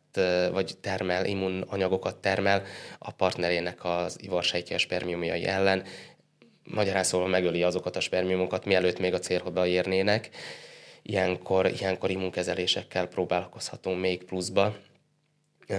vagy 0.52 0.74
termel, 0.80 1.26
immunanyagokat 1.26 2.16
termel 2.16 2.62
a 2.98 3.10
partnerének 3.10 3.84
az 3.84 4.22
ivarsejtje 4.22 4.78
spermiumjai 4.78 5.44
ellen. 5.44 5.84
Magyarán 6.64 7.04
szóval 7.04 7.28
megöli 7.28 7.62
azokat 7.62 7.96
a 7.96 8.00
spermiumokat, 8.00 8.64
mielőtt 8.64 8.98
még 8.98 9.14
a 9.14 9.18
célhoz 9.18 9.66
érnének. 9.66 10.30
Ilyenkor, 11.02 11.66
ilyenkor 11.66 12.10
immunkezelésekkel 12.10 13.06
próbálkozhatunk 13.06 14.00
még 14.00 14.24
pluszba 14.24 14.76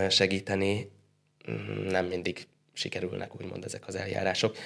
segíteni. 0.09 0.91
Mm, 1.51 1.87
nem 1.87 2.05
mindig 2.05 2.47
sikerülnek 2.73 3.35
úgymond 3.35 3.63
ezek 3.63 3.87
az 3.87 3.95
eljárások, 3.95 4.57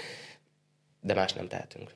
de 1.01 1.13
más 1.13 1.33
nem 1.33 1.47
tehetünk. 1.47 1.91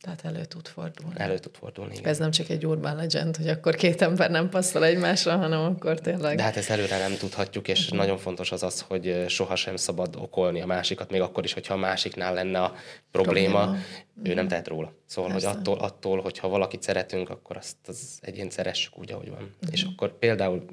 Tehát 0.00 0.24
elő 0.24 0.44
tud 0.44 0.68
fordulni. 0.68 1.14
Elő 1.16 1.38
tud 1.38 1.54
fordulni, 1.54 1.94
igen. 1.94 2.10
Ez 2.10 2.18
nem 2.18 2.30
csak 2.30 2.48
egy 2.48 2.66
urban 2.66 2.96
legend, 2.96 3.36
hogy 3.36 3.48
akkor 3.48 3.74
két 3.74 4.02
ember 4.02 4.30
nem 4.30 4.48
passzol 4.48 4.84
egymásra, 4.84 5.36
hanem 5.36 5.60
akkor 5.60 6.00
tényleg... 6.00 6.36
De 6.36 6.42
hát 6.42 6.56
ezt 6.56 6.70
előre 6.70 6.98
nem 6.98 7.16
tudhatjuk, 7.16 7.68
és 7.68 7.84
uh-huh. 7.84 7.98
nagyon 7.98 8.18
fontos 8.18 8.52
az 8.52 8.62
az, 8.62 8.80
hogy 8.80 9.24
sohasem 9.28 9.76
szabad 9.76 10.16
okolni 10.16 10.60
a 10.60 10.66
másikat, 10.66 11.10
még 11.10 11.20
akkor 11.20 11.44
is, 11.44 11.52
hogyha 11.52 11.74
a 11.74 11.76
másiknál 11.76 12.34
lenne 12.34 12.62
a 12.62 12.74
probléma, 13.10 13.60
probléma. 13.60 13.84
ő 14.22 14.34
nem 14.34 14.48
tehet 14.48 14.68
róla. 14.68 14.92
Szóval, 15.06 15.30
Persze. 15.30 15.48
hogy 15.48 15.56
attól, 15.56 15.78
attól, 15.78 16.20
hogyha 16.20 16.48
valakit 16.48 16.82
szeretünk, 16.82 17.30
akkor 17.30 17.56
azt 17.56 17.76
az 17.86 18.18
egyén 18.20 18.50
szeressük 18.50 18.98
úgy, 18.98 19.12
ahogy 19.12 19.28
van. 19.28 19.42
Uh-huh. 19.42 19.72
És 19.72 19.82
akkor 19.82 20.18
például 20.18 20.64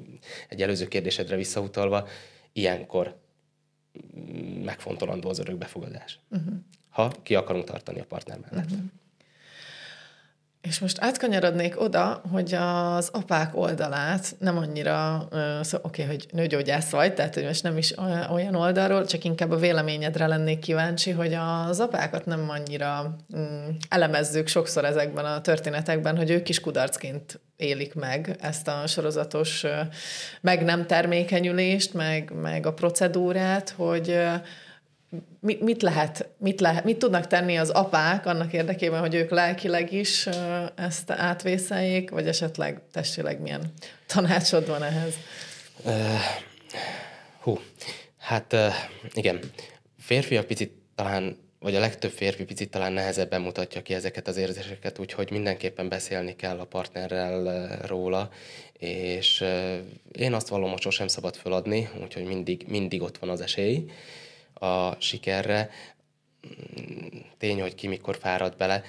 egy 0.48 0.62
előző 0.62 0.88
kérdésedre 0.88 1.36
visszautalva, 1.36 2.08
ilyenkor 2.52 3.16
megfontolandó 4.64 5.28
az 5.28 5.38
örökbefogadás. 5.38 6.18
Uh-huh. 6.30 6.54
Ha 6.90 7.12
ki 7.22 7.34
akarunk 7.34 7.64
tartani 7.64 8.00
a 8.00 8.04
partner 8.04 8.38
mellett. 8.38 8.70
Uh-huh. 8.70 8.80
És 10.68 10.78
most 10.78 10.98
átkanyarodnék 11.00 11.80
oda, 11.80 12.22
hogy 12.32 12.54
az 12.54 13.08
apák 13.12 13.56
oldalát 13.56 14.34
nem 14.38 14.56
annyira, 14.56 15.28
szóval 15.30 15.80
oké, 15.82 16.02
okay, 16.02 16.14
hogy 16.14 16.26
nőgyógyász 16.32 16.90
vagy, 16.90 17.14
tehát 17.14 17.34
hogy 17.34 17.44
most 17.44 17.62
nem 17.62 17.76
is 17.76 17.94
olyan 18.30 18.54
oldalról, 18.54 19.06
csak 19.06 19.24
inkább 19.24 19.50
a 19.50 19.56
véleményedre 19.56 20.26
lennék 20.26 20.58
kíváncsi, 20.58 21.10
hogy 21.10 21.34
az 21.34 21.80
apákat 21.80 22.26
nem 22.26 22.50
annyira 22.50 23.16
mm, 23.36 23.68
elemezzük 23.88 24.46
sokszor 24.46 24.84
ezekben 24.84 25.24
a 25.24 25.40
történetekben, 25.40 26.16
hogy 26.16 26.30
ők 26.30 26.48
is 26.48 26.60
kudarcként 26.60 27.40
élik 27.56 27.94
meg 27.94 28.36
ezt 28.40 28.68
a 28.68 28.86
sorozatos 28.86 29.64
meg 30.40 30.64
nem 30.64 30.86
termékenyülést, 30.86 31.94
meg, 31.94 32.32
meg 32.42 32.66
a 32.66 32.72
procedúrát, 32.72 33.74
hogy 33.76 34.18
mit, 35.40 35.82
lehet, 35.82 36.28
mit, 36.38 36.60
lehet, 36.60 36.84
mit 36.84 36.98
tudnak 36.98 37.26
tenni 37.26 37.56
az 37.56 37.70
apák 37.70 38.26
annak 38.26 38.52
érdekében, 38.52 39.00
hogy 39.00 39.14
ők 39.14 39.30
lelkileg 39.30 39.92
is 39.92 40.28
ezt 40.74 41.10
átvészeljék, 41.10 42.10
vagy 42.10 42.26
esetleg 42.28 42.80
testileg 42.92 43.40
milyen 43.40 43.72
tanácsod 44.06 44.66
van 44.66 44.82
ehhez? 44.82 45.14
Uh, 45.84 45.94
hú, 47.40 47.58
hát 48.18 48.52
uh, 48.52 48.74
igen. 49.12 49.40
Férfiak 49.98 50.46
picit 50.46 50.72
talán 50.94 51.36
vagy 51.60 51.74
a 51.74 51.80
legtöbb 51.80 52.10
férfi 52.10 52.44
picit 52.44 52.70
talán 52.70 52.92
nehezebben 52.92 53.40
mutatja 53.40 53.82
ki 53.82 53.94
ezeket 53.94 54.28
az 54.28 54.36
érzéseket, 54.36 54.98
úgyhogy 54.98 55.30
mindenképpen 55.30 55.88
beszélni 55.88 56.36
kell 56.36 56.58
a 56.58 56.64
partnerrel 56.64 57.68
róla, 57.86 58.30
és 58.78 59.44
én 60.12 60.32
azt 60.32 60.48
vallom, 60.48 60.70
hogy 60.70 60.80
sosem 60.80 61.08
szabad 61.08 61.36
föladni, 61.36 61.88
úgyhogy 62.02 62.24
mindig, 62.24 62.64
mindig 62.68 63.02
ott 63.02 63.18
van 63.18 63.28
az 63.28 63.40
esély, 63.40 63.90
a 64.58 65.00
sikerre. 65.00 65.70
Tény, 67.38 67.60
hogy 67.60 67.74
ki 67.74 67.86
mikor 67.86 68.16
fárad 68.16 68.56
bele. 68.56 68.82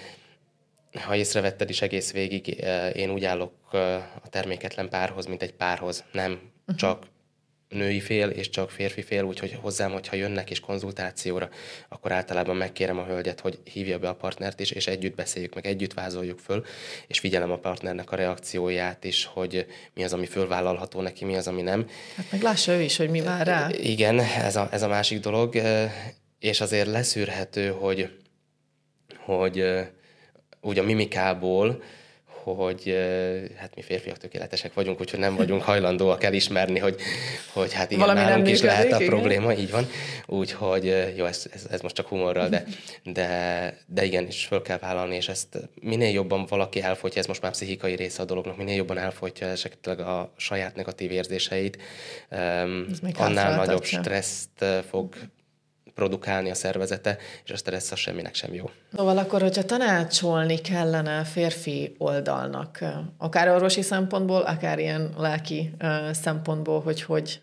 Ha 0.94 1.16
észrevetted 1.16 1.70
is 1.70 1.82
egész 1.82 2.12
végig, 2.12 2.50
eh, 2.50 2.96
én 2.96 3.10
úgy 3.10 3.24
állok 3.24 3.54
eh, 3.72 3.96
a 3.96 4.30
terméketlen 4.30 4.90
párhoz, 4.90 5.26
mint 5.26 5.42
egy 5.42 5.54
párhoz. 5.54 6.04
Nem 6.12 6.52
csak 6.76 7.06
női 7.70 8.00
fél 8.00 8.30
és 8.30 8.50
csak 8.50 8.72
férfi 8.72 9.02
fél, 9.02 9.24
úgyhogy 9.24 9.58
hozzám, 9.62 9.92
hogyha 9.92 10.16
jönnek 10.16 10.50
is 10.50 10.60
konzultációra, 10.60 11.50
akkor 11.90 12.12
általában 12.12 12.56
megkérem 12.56 12.98
a 12.98 13.06
hölgyet, 13.06 13.40
hogy 13.40 13.60
hívja 13.64 14.00
be 14.00 14.10
a 14.10 14.16
partnert 14.16 14.60
is, 14.60 14.72
és 14.72 14.88
együtt 14.88 15.16
beszéljük 15.16 15.56
meg, 15.56 15.66
együtt 15.66 15.94
vázoljuk 15.94 16.40
föl, 16.40 16.66
és 17.08 17.20
figyelem 17.20 17.52
a 17.52 17.58
partnernek 17.58 18.12
a 18.12 18.16
reakcióját 18.16 19.04
is, 19.04 19.26
hogy 19.26 19.66
mi 19.94 20.04
az, 20.04 20.14
ami 20.14 20.26
fölvállalható 20.26 21.02
neki, 21.02 21.26
mi 21.26 21.36
az, 21.36 21.48
ami 21.48 21.62
nem. 21.62 21.88
Hát 22.16 22.32
meg 22.32 22.42
lássa 22.42 22.72
ő 22.72 22.82
is, 22.82 22.98
hogy 22.98 23.10
mi 23.10 23.22
vár 23.22 23.48
rá. 23.48 23.70
Igen, 23.72 24.20
ez 24.20 24.56
a, 24.56 24.68
ez 24.72 24.82
a 24.82 24.88
másik 24.88 25.20
dolog, 25.20 25.56
és 26.40 26.62
azért 26.62 26.88
leszűrhető, 26.88 27.70
hogy, 27.70 28.10
hogy 29.18 29.64
úgy 30.62 30.80
a 30.80 30.84
mimikából, 30.84 31.84
hogy 32.44 32.96
hát 33.56 33.76
mi 33.76 33.82
férfiak 33.82 34.18
tökéletesek 34.18 34.74
vagyunk, 34.74 35.00
úgyhogy 35.00 35.20
nem 35.20 35.36
vagyunk 35.36 35.62
hajlandóak 35.62 36.24
elismerni, 36.24 36.80
hogy, 36.80 36.96
hogy 37.54 37.74
hát 37.74 37.92
igen, 37.92 38.08
Valami 38.08 38.20
nálunk 38.20 38.50
is 38.50 38.62
lehet 38.62 38.92
a 38.92 38.96
igen? 38.96 39.08
probléma, 39.08 39.54
így 39.54 39.72
van. 39.72 39.88
Úgyhogy 40.26 41.14
jó, 41.16 41.26
ez, 41.26 41.46
ez, 41.54 41.68
ez 41.72 41.82
most 41.82 41.96
csak 41.96 42.08
humorral, 42.08 42.50
de, 42.50 42.64
de, 43.04 43.78
de 43.86 44.06
igen, 44.06 44.28
is 44.28 44.46
föl 44.46 44.62
kell 44.62 44.78
vállalni, 44.78 45.16
és 45.16 45.28
ezt 45.28 45.70
minél 45.82 46.12
jobban 46.12 46.46
valaki 46.46 46.82
elfolytja, 46.82 47.22
ez 47.22 47.28
most 47.28 47.42
már 47.42 47.52
pszichikai 47.52 47.96
része 47.96 48.22
a 48.22 48.26
dolognak, 48.26 48.58
minél 48.58 48.76
jobban 48.76 48.98
elfolytja 48.98 49.48
esetleg 49.48 50.00
a 50.00 50.34
saját 50.38 50.76
negatív 50.76 51.12
érzéseit, 51.12 51.78
um, 52.32 52.86
annál 53.14 53.56
nagyobb 53.56 53.84
stresszt 53.84 54.66
fog 54.90 55.16
produkálni 56.00 56.50
a 56.50 56.54
szervezete, 56.54 57.18
és 57.44 57.52
a 57.52 57.58
stressz 57.58 57.92
az 57.92 57.98
semminek 57.98 58.36
sem 58.36 58.54
jó. 58.54 58.70
Szóval 58.96 59.18
akkor, 59.18 59.42
hogyha 59.42 59.64
tanácsolni 59.64 60.58
kellene 60.58 61.24
férfi 61.24 61.96
oldalnak, 61.98 62.80
akár 63.18 63.50
orvosi 63.50 63.82
szempontból, 63.82 64.42
akár 64.42 64.80
ilyen 64.80 65.14
lelki 65.18 65.72
szempontból, 66.12 66.82
hogy 66.82 67.02
hogy 67.02 67.42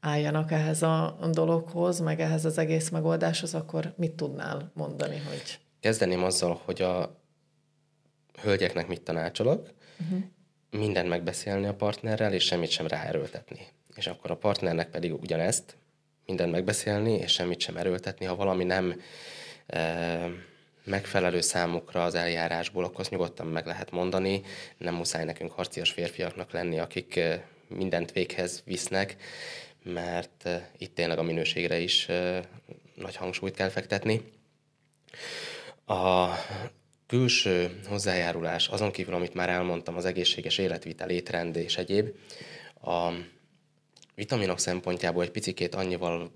álljanak 0.00 0.52
ehhez 0.52 0.82
a 0.82 1.18
dologhoz, 1.32 2.00
meg 2.00 2.20
ehhez 2.20 2.44
az 2.44 2.58
egész 2.58 2.88
megoldáshoz, 2.88 3.54
akkor 3.54 3.92
mit 3.96 4.12
tudnál 4.12 4.70
mondani, 4.74 5.22
hogy... 5.28 5.58
Kezdeném 5.80 6.24
azzal, 6.24 6.60
hogy 6.64 6.82
a 6.82 7.20
hölgyeknek 8.42 8.88
mit 8.88 9.02
tanácsolok, 9.02 9.68
uh-huh. 10.00 10.18
mindent 10.70 11.08
megbeszélni 11.08 11.66
a 11.66 11.74
partnerrel, 11.74 12.32
és 12.32 12.44
semmit 12.44 12.70
sem 12.70 12.86
ráerőltetni. 12.86 13.66
És 13.94 14.06
akkor 14.06 14.30
a 14.30 14.36
partnernek 14.36 14.90
pedig 14.90 15.14
ugyanezt, 15.14 15.76
mindent 16.30 16.52
megbeszélni, 16.52 17.12
és 17.12 17.32
semmit 17.32 17.60
sem 17.60 17.76
erőltetni. 17.76 18.26
Ha 18.26 18.34
valami 18.34 18.64
nem 18.64 19.02
e, 19.66 20.30
megfelelő 20.84 21.40
számukra 21.40 22.04
az 22.04 22.14
eljárásból, 22.14 22.84
akkor 22.84 23.00
azt 23.00 23.10
nyugodtan 23.10 23.46
meg 23.46 23.66
lehet 23.66 23.90
mondani. 23.90 24.42
Nem 24.78 24.94
muszáj 24.94 25.24
nekünk 25.24 25.52
harcias 25.52 25.90
férfiaknak 25.90 26.52
lenni, 26.52 26.78
akik 26.78 27.16
e, 27.16 27.44
mindent 27.68 28.12
véghez 28.12 28.62
visznek, 28.64 29.16
mert 29.82 30.46
e, 30.46 30.70
itt 30.78 30.94
tényleg 30.94 31.18
a 31.18 31.22
minőségre 31.22 31.78
is 31.78 32.06
nagy 32.94 33.16
hangsúlyt 33.16 33.54
kell 33.54 33.68
fektetni. 33.68 34.22
A 35.86 36.28
külső 37.06 37.80
hozzájárulás, 37.88 38.68
azon 38.68 38.90
kívül, 38.90 39.14
amit 39.14 39.34
már 39.34 39.48
elmondtam, 39.48 39.96
az 39.96 40.04
egészséges 40.04 40.58
életvitel, 40.58 41.10
étrend 41.10 41.56
és 41.56 41.76
egyéb, 41.76 42.08
a 42.82 43.12
vitaminok 44.20 44.58
szempontjából 44.58 45.22
egy 45.22 45.30
picikét 45.30 45.74
annyival 45.74 46.32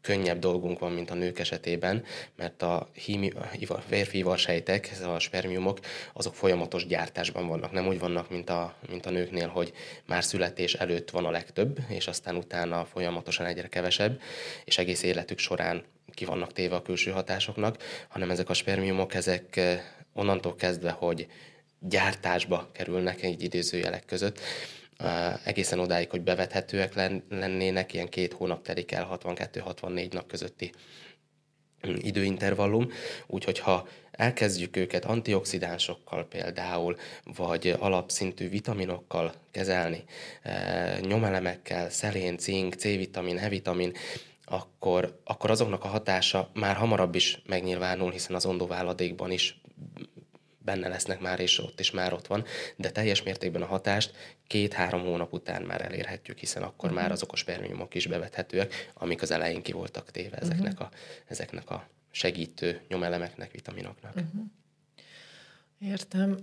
könnyebb 0.00 0.38
dolgunk 0.38 0.78
van, 0.78 0.92
mint 0.92 1.10
a 1.10 1.14
nők 1.14 1.38
esetében, 1.38 2.04
mert 2.36 2.62
a, 2.62 2.88
hími, 2.92 3.30
a 3.68 3.74
férfi 3.88 4.18
ivarsejtek, 4.18 4.90
a 5.04 5.18
spermiumok, 5.18 5.78
azok 6.12 6.34
folyamatos 6.34 6.86
gyártásban 6.86 7.46
vannak. 7.46 7.72
Nem 7.72 7.86
úgy 7.86 7.98
vannak, 7.98 8.30
mint 8.30 8.50
a, 8.50 8.74
mint 8.88 9.06
a 9.06 9.10
nőknél, 9.10 9.48
hogy 9.48 9.72
már 10.06 10.24
születés 10.24 10.74
előtt 10.74 11.10
van 11.10 11.24
a 11.24 11.30
legtöbb, 11.30 11.78
és 11.88 12.06
aztán 12.06 12.36
utána 12.36 12.84
folyamatosan 12.84 13.46
egyre 13.46 13.68
kevesebb, 13.68 14.20
és 14.64 14.78
egész 14.78 15.02
életük 15.02 15.38
során 15.38 15.84
ki 16.12 16.24
vannak 16.24 16.52
téve 16.52 16.74
a 16.74 16.82
külső 16.82 17.10
hatásoknak, 17.10 17.76
hanem 18.08 18.30
ezek 18.30 18.48
a 18.48 18.54
spermiumok, 18.54 19.14
ezek 19.14 19.56
eh, 19.56 19.80
onnantól 20.12 20.54
kezdve, 20.54 20.90
hogy 20.90 21.26
gyártásba 21.78 22.70
kerülnek 22.72 23.22
egy 23.22 23.42
időzőjelek 23.42 24.04
között, 24.04 24.40
egészen 25.44 25.78
odáig, 25.78 26.10
hogy 26.10 26.22
bevethetőek 26.22 26.94
lennének, 27.28 27.92
ilyen 27.92 28.08
két 28.08 28.32
hónap 28.32 28.62
telik 28.62 28.92
el 28.92 29.18
62-64 29.22 30.12
nap 30.12 30.26
közötti 30.26 30.72
mm, 31.86 31.94
időintervallum, 31.98 32.88
úgyhogy 33.26 33.58
ha 33.58 33.88
elkezdjük 34.10 34.76
őket 34.76 35.04
antioxidánsokkal 35.04 36.26
például, 36.26 36.96
vagy 37.24 37.76
alapszintű 37.78 38.48
vitaminokkal 38.48 39.32
kezelni, 39.50 40.04
nyomelemekkel, 41.00 41.90
szelén, 41.90 42.38
cink, 42.38 42.74
C-vitamin, 42.74 43.38
E-vitamin, 43.38 43.92
akkor, 44.44 45.20
akkor 45.24 45.50
azoknak 45.50 45.84
a 45.84 45.88
hatása 45.88 46.50
már 46.54 46.76
hamarabb 46.76 47.14
is 47.14 47.42
megnyilvánul, 47.46 48.10
hiszen 48.10 48.34
az 48.34 48.46
ondóváladékban 48.46 49.30
is 49.30 49.60
benne 50.64 50.88
lesznek 50.88 51.20
már, 51.20 51.40
és 51.40 51.58
ott 51.58 51.80
is 51.80 51.90
már 51.90 52.12
ott 52.12 52.26
van, 52.26 52.44
de 52.76 52.90
teljes 52.90 53.22
mértékben 53.22 53.62
a 53.62 53.66
hatást 53.66 54.14
két-három 54.46 55.02
hónap 55.02 55.32
után 55.32 55.62
már 55.62 55.82
elérhetjük, 55.82 56.38
hiszen 56.38 56.62
akkor 56.62 56.88
uh-huh. 56.88 57.02
már 57.02 57.12
azok 57.12 57.32
a 57.32 57.36
spermiumok 57.36 57.94
is 57.94 58.06
bevethetőek, 58.06 58.90
amik 58.94 59.22
az 59.22 59.30
elején 59.30 59.62
ki 59.62 59.72
voltak 59.72 60.10
téve 60.10 60.36
ezeknek, 60.36 60.72
uh-huh. 60.72 60.88
a, 60.92 60.96
ezeknek 61.26 61.70
a 61.70 61.88
segítő 62.10 62.80
nyomelemeknek, 62.88 63.50
vitaminoknak. 63.50 64.14
Uh-huh. 64.14 64.42
Értem. 65.78 66.38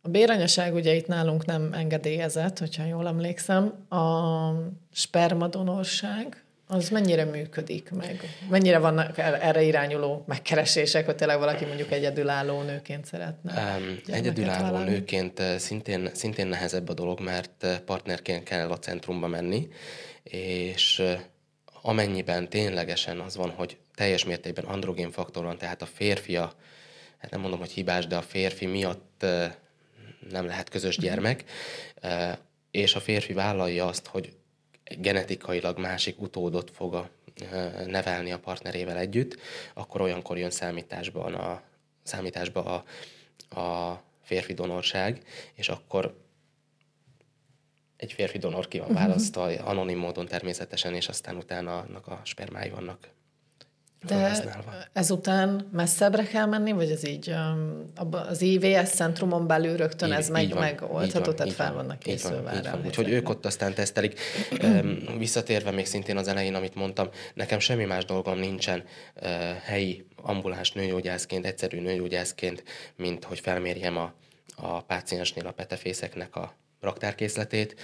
A 0.00 0.08
béranyaság 0.08 0.74
ugye 0.74 0.94
itt 0.94 1.06
nálunk 1.06 1.44
nem 1.44 1.72
engedélyezett, 1.72 2.58
hogyha 2.58 2.84
jól 2.84 3.06
emlékszem. 3.06 3.86
A 3.88 4.50
spermadonorság, 4.92 6.43
az 6.66 6.88
mennyire 6.88 7.24
működik 7.24 7.90
meg? 7.90 8.20
Mennyire 8.48 8.78
vannak 8.78 9.18
erre 9.18 9.62
irányuló 9.62 10.24
megkeresések, 10.26 11.04
hogy 11.04 11.14
tényleg 11.14 11.38
valaki 11.38 11.64
mondjuk 11.64 11.92
egyedülálló 11.92 12.62
nőként 12.62 13.04
szeretne? 13.04 13.76
Um, 13.78 14.00
egyedülálló 14.06 14.62
vállalni? 14.62 14.90
nőként 14.90 15.40
eh, 15.40 15.58
szintén, 15.58 16.10
szintén 16.14 16.46
nehezebb 16.46 16.88
a 16.88 16.94
dolog, 16.94 17.20
mert 17.20 17.64
eh, 17.64 17.78
partnerként 17.78 18.42
kell 18.42 18.70
a 18.70 18.78
centrumba 18.78 19.26
menni, 19.26 19.68
és 20.22 20.98
eh, 20.98 21.20
amennyiben 21.82 22.48
ténylegesen 22.48 23.20
az 23.20 23.36
van, 23.36 23.50
hogy 23.50 23.76
teljes 23.94 24.24
mértékben 24.24 24.64
androgén 24.64 25.10
faktor 25.10 25.44
van, 25.44 25.58
tehát 25.58 25.82
a 25.82 25.86
férfi 25.86 26.36
a, 26.36 26.52
hát 27.18 27.30
nem 27.30 27.40
mondom, 27.40 27.58
hogy 27.58 27.70
hibás, 27.70 28.06
de 28.06 28.16
a 28.16 28.22
férfi 28.22 28.66
miatt 28.66 29.26
nem 30.30 30.46
lehet 30.46 30.68
közös 30.68 30.96
gyermek, 30.98 31.44
és 32.70 32.94
a 32.94 33.00
férfi 33.00 33.32
vállalja 33.32 33.86
azt, 33.86 34.06
hogy 34.06 34.32
genetikailag 34.98 35.78
másik 35.78 36.20
utódot 36.20 36.70
fog 36.70 36.94
a, 36.94 37.10
nevelni 37.86 38.32
a 38.32 38.38
partnerével 38.38 38.98
együtt, 38.98 39.38
akkor 39.74 40.00
olyankor 40.00 40.38
jön 40.38 40.50
számításba 40.50 41.24
a, 41.24 41.62
számításba 42.02 42.84
a, 43.48 43.60
a 43.60 44.02
férfi 44.22 44.54
donorság, 44.54 45.22
és 45.54 45.68
akkor 45.68 46.22
egy 47.96 48.12
férfi 48.12 48.38
donor 48.38 48.68
ki 48.68 48.78
van 48.78 48.88
mhm. 48.88 48.96
választva, 48.96 49.50
uh-huh. 49.50 49.68
anonim 49.68 49.98
módon 49.98 50.26
természetesen, 50.26 50.94
és 50.94 51.08
aztán 51.08 51.36
utána 51.36 51.78
annak 51.78 52.06
a 52.06 52.20
spermái 52.24 52.70
vannak 52.70 53.08
de 54.06 54.32
ezután 54.92 55.68
messzebbre 55.72 56.22
kell 56.22 56.46
menni, 56.46 56.72
vagy 56.72 56.90
ez 56.90 57.06
így 57.06 57.30
um, 57.30 57.92
az 58.10 58.42
IVS 58.42 58.88
centrumon 58.88 59.46
belül 59.46 59.76
rögtön 59.76 60.08
így, 60.08 60.14
ez 60.14 60.28
meg, 60.28 60.48
van, 60.48 60.58
megoldható, 60.58 61.24
van, 61.24 61.36
tehát 61.36 61.52
fel 61.52 61.66
van, 61.66 61.76
vannak 61.76 61.98
készülve 61.98 62.54
így 62.56 62.70
van, 62.70 62.82
Úgyhogy 62.86 63.08
ők 63.08 63.28
ott 63.28 63.46
aztán 63.46 63.74
tesztelik. 63.74 64.20
Visszatérve 65.18 65.70
még 65.70 65.86
szintén 65.86 66.16
az 66.16 66.28
elején, 66.28 66.54
amit 66.54 66.74
mondtam, 66.74 67.08
nekem 67.34 67.58
semmi 67.58 67.84
más 67.84 68.04
dolgom 68.04 68.38
nincsen 68.38 68.84
helyi 69.64 70.06
ambuláns 70.22 70.72
nőgyógyászként, 70.72 71.46
egyszerű 71.46 71.80
nőgyógyászként, 71.80 72.64
mint 72.96 73.24
hogy 73.24 73.40
felmérjem 73.40 73.96
a, 73.96 74.12
a 74.56 74.80
páciensnél 74.80 75.46
a 75.46 75.52
petefészeknek 75.52 76.36
a 76.36 76.54
raktárkészletét, 76.80 77.80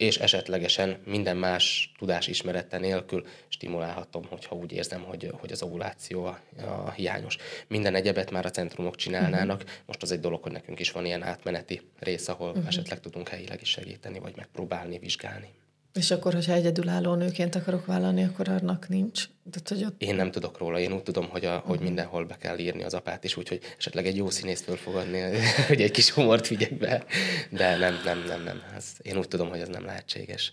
és 0.00 0.18
esetlegesen 0.18 0.98
minden 1.04 1.36
más 1.36 1.92
tudás 1.98 2.26
ismerete 2.26 2.78
nélkül 2.78 3.26
stimulálhatom, 3.48 4.24
hogyha 4.28 4.54
úgy 4.56 4.72
érzem, 4.72 5.02
hogy, 5.02 5.32
hogy 5.32 5.52
az 5.52 5.62
ovuláció 5.62 6.24
a, 6.24 6.40
a 6.66 6.90
hiányos. 6.90 7.36
Minden 7.68 7.94
egyebet 7.94 8.30
már 8.30 8.46
a 8.46 8.50
centrumok 8.50 8.96
csinálnának, 8.96 9.60
uh-huh. 9.60 9.72
most 9.86 10.02
az 10.02 10.10
egy 10.10 10.20
dolog, 10.20 10.42
hogy 10.42 10.52
nekünk 10.52 10.80
is 10.80 10.90
van 10.90 11.06
ilyen 11.06 11.22
átmeneti 11.22 11.80
rész, 11.98 12.28
ahol 12.28 12.48
uh-huh. 12.48 12.66
esetleg 12.66 13.00
tudunk 13.00 13.28
helyileg 13.28 13.60
is 13.60 13.68
segíteni, 13.68 14.18
vagy 14.18 14.36
megpróbálni, 14.36 14.98
vizsgálni. 14.98 15.48
És 15.92 16.10
akkor, 16.10 16.34
hogyha 16.34 16.52
egyedülálló 16.52 17.14
nőként 17.14 17.54
akarok 17.54 17.86
vállalni, 17.86 18.24
akkor 18.24 18.48
annak 18.48 18.88
nincs? 18.88 19.24
Tehát, 19.50 19.68
hogy 19.68 19.84
ott... 19.84 20.02
Én 20.02 20.14
nem 20.14 20.30
tudok 20.30 20.58
róla, 20.58 20.78
én 20.78 20.92
úgy 20.92 21.02
tudom, 21.02 21.28
hogy, 21.28 21.44
a, 21.44 21.58
hogy 21.58 21.80
mindenhol 21.80 22.24
be 22.24 22.36
kell 22.36 22.58
írni 22.58 22.82
az 22.82 22.94
apát 22.94 23.24
is, 23.24 23.36
úgyhogy 23.36 23.60
esetleg 23.78 24.06
egy 24.06 24.16
jó 24.16 24.30
színészt 24.30 24.64
fölfogadni, 24.64 25.20
hogy 25.68 25.80
egy 25.80 25.90
kis 25.90 26.10
humort 26.10 26.48
vigyek 26.48 26.74
be, 26.74 27.04
de 27.50 27.76
nem, 27.76 28.00
nem, 28.04 28.24
nem, 28.26 28.42
nem. 28.42 28.62
Ez, 28.76 28.84
én 29.02 29.16
úgy 29.16 29.28
tudom, 29.28 29.48
hogy 29.48 29.60
ez 29.60 29.68
nem 29.68 29.84
lehetséges. 29.84 30.52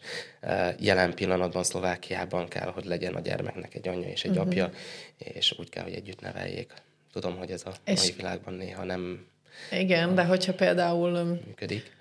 Jelen 0.80 1.14
pillanatban 1.14 1.64
Szlovákiában 1.64 2.48
kell, 2.48 2.72
hogy 2.72 2.86
legyen 2.86 3.16
a 3.16 3.20
gyermeknek 3.20 3.76
egy 3.76 3.88
anyja 3.88 4.10
és 4.10 4.24
egy 4.24 4.30
uh-huh. 4.30 4.46
apja, 4.46 4.70
és 5.18 5.56
úgy 5.60 5.70
kell, 5.70 5.84
hogy 5.84 5.94
együtt 5.94 6.22
neveljék. 6.22 6.74
Tudom, 7.12 7.38
hogy 7.38 7.52
ez 7.52 7.62
a 7.66 7.72
és... 7.86 8.00
mai 8.00 8.12
világban 8.12 8.54
néha 8.54 8.84
nem... 8.84 9.26
Igen, 9.72 10.16
de 10.16 10.24
hogyha 10.24 10.54
például... 10.54 11.24
Működik 11.46 11.96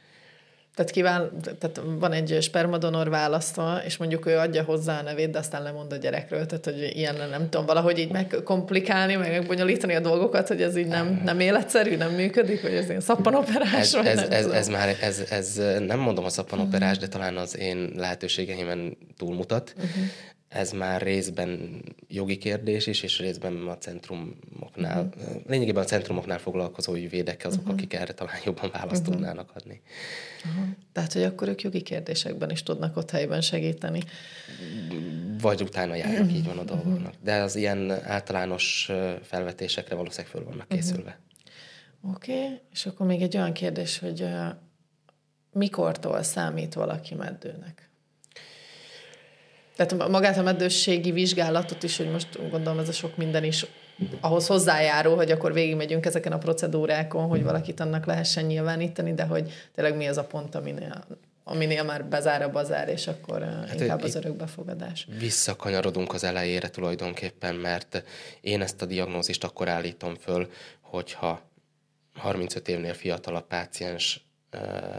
tehát, 0.76 0.90
kíván, 0.90 1.30
tehát 1.58 1.80
van 1.98 2.12
egy 2.12 2.38
spermadonor 2.40 3.08
választva, 3.08 3.80
és 3.84 3.96
mondjuk 3.96 4.26
ő 4.26 4.36
adja 4.36 4.62
hozzá 4.62 4.98
a 4.98 5.02
nevét, 5.02 5.30
de 5.30 5.38
aztán 5.38 5.62
lemond 5.62 5.92
a 5.92 5.96
gyerekről, 5.96 6.46
tehát 6.46 6.64
hogy 6.64 6.90
ilyen 6.94 7.16
nem 7.30 7.48
tudom, 7.48 7.66
valahogy 7.66 7.98
így 7.98 8.10
megkomplikálni, 8.10 9.14
meg 9.14 9.30
megbonyolítani 9.30 9.94
a 9.94 10.00
dolgokat, 10.00 10.48
hogy 10.48 10.62
ez 10.62 10.76
így 10.76 10.86
nem, 10.86 11.20
nem 11.24 11.40
életszerű, 11.40 11.96
nem 11.96 12.12
működik, 12.12 12.62
hogy 12.62 12.74
ez 12.74 12.88
ilyen 12.88 13.00
szappanoperás, 13.00 13.72
ez, 13.72 13.94
vagy 13.94 14.06
ez, 14.06 14.20
nem 14.20 14.30
ez, 14.30 14.46
ez, 14.46 14.68
már, 14.68 14.96
ez, 15.00 15.22
ez, 15.30 15.60
nem 15.86 15.98
mondom 15.98 16.24
a 16.24 16.28
szappanoperás, 16.28 16.98
de 16.98 17.08
talán 17.08 17.36
az 17.36 17.58
én 17.58 17.92
lehetőségeimen 17.94 18.96
túlmutat. 19.16 19.74
Uh-huh 19.76 20.04
ez 20.56 20.72
már 20.72 21.02
részben 21.02 21.82
jogi 22.08 22.36
kérdés 22.36 22.86
is, 22.86 23.02
és 23.02 23.18
részben 23.18 23.68
a 23.68 23.78
centrumoknál, 23.78 25.08
uh-huh. 25.16 25.42
lényegében 25.46 25.82
a 25.82 25.86
centrumoknál 25.86 26.38
foglalkozó 26.38 26.94
ügyvédek 26.94 27.44
azok, 27.44 27.60
uh-huh. 27.60 27.74
akik 27.74 27.94
erre 27.94 28.12
talán 28.12 28.36
jobban 28.44 28.70
választ 28.72 29.00
uh-huh. 29.00 29.14
tudnának 29.14 29.50
adni. 29.54 29.80
Uh-huh. 30.44 30.64
Tehát, 30.92 31.12
hogy 31.12 31.22
akkor 31.22 31.48
ők 31.48 31.62
jogi 31.62 31.82
kérdésekben 31.82 32.50
is 32.50 32.62
tudnak 32.62 32.96
ott 32.96 33.10
helyben 33.10 33.40
segíteni. 33.40 34.02
Vagy 35.40 35.62
utána 35.62 35.94
járnak, 35.94 36.20
uh-huh. 36.20 36.36
így 36.36 36.44
van 36.44 36.58
a 36.58 36.64
dolgoknak. 36.64 37.14
De 37.22 37.34
az 37.34 37.56
ilyen 37.56 37.90
általános 37.90 38.90
felvetésekre 39.22 39.94
valószínűleg 39.94 40.30
föl 40.30 40.44
vannak 40.44 40.68
készülve. 40.68 41.18
Uh-huh. 42.02 42.14
Oké, 42.14 42.42
okay. 42.44 42.60
és 42.72 42.86
akkor 42.86 43.06
még 43.06 43.22
egy 43.22 43.36
olyan 43.36 43.52
kérdés, 43.52 43.98
hogy 43.98 44.22
uh, 44.22 44.46
mikortól 45.52 46.22
számít 46.22 46.74
valaki 46.74 47.14
meddőnek? 47.14 47.85
Tehát 49.76 50.08
magát 50.08 50.36
a 50.36 50.42
meddősségi 50.42 51.10
vizsgálatot 51.10 51.82
is, 51.82 51.96
hogy 51.96 52.10
most 52.10 52.50
gondolom 52.50 52.78
ez 52.78 52.88
a 52.88 52.92
sok 52.92 53.16
minden 53.16 53.44
is 53.44 53.66
ahhoz 54.20 54.46
hozzájárul, 54.46 55.16
hogy 55.16 55.30
akkor 55.30 55.52
végigmegyünk 55.52 56.06
ezeken 56.06 56.32
a 56.32 56.38
procedúrákon, 56.38 57.28
hogy 57.28 57.42
valakit 57.42 57.80
annak 57.80 58.06
lehessen 58.06 58.44
nyilvánítani, 58.44 59.14
de 59.14 59.24
hogy 59.24 59.52
tényleg 59.74 59.96
mi 59.96 60.06
az 60.06 60.16
a 60.16 60.24
pont, 60.24 60.54
aminél, 60.54 61.04
aminél 61.44 61.82
már 61.82 62.04
bezár 62.04 62.42
a 62.42 62.50
bazár, 62.50 62.88
és 62.88 63.06
akkor 63.06 63.42
hát 63.42 63.80
inkább 63.80 64.02
az 64.02 64.14
örökbefogadás. 64.14 65.06
Visszakanyarodunk 65.18 66.12
az 66.12 66.24
elejére 66.24 66.68
tulajdonképpen, 66.68 67.54
mert 67.54 68.02
én 68.40 68.62
ezt 68.62 68.82
a 68.82 68.86
diagnózist 68.86 69.44
akkor 69.44 69.68
állítom 69.68 70.14
föl, 70.14 70.48
hogyha 70.80 71.40
35 72.14 72.68
évnél 72.68 72.94
fiatalabb 72.94 73.46
páciens 73.46 74.25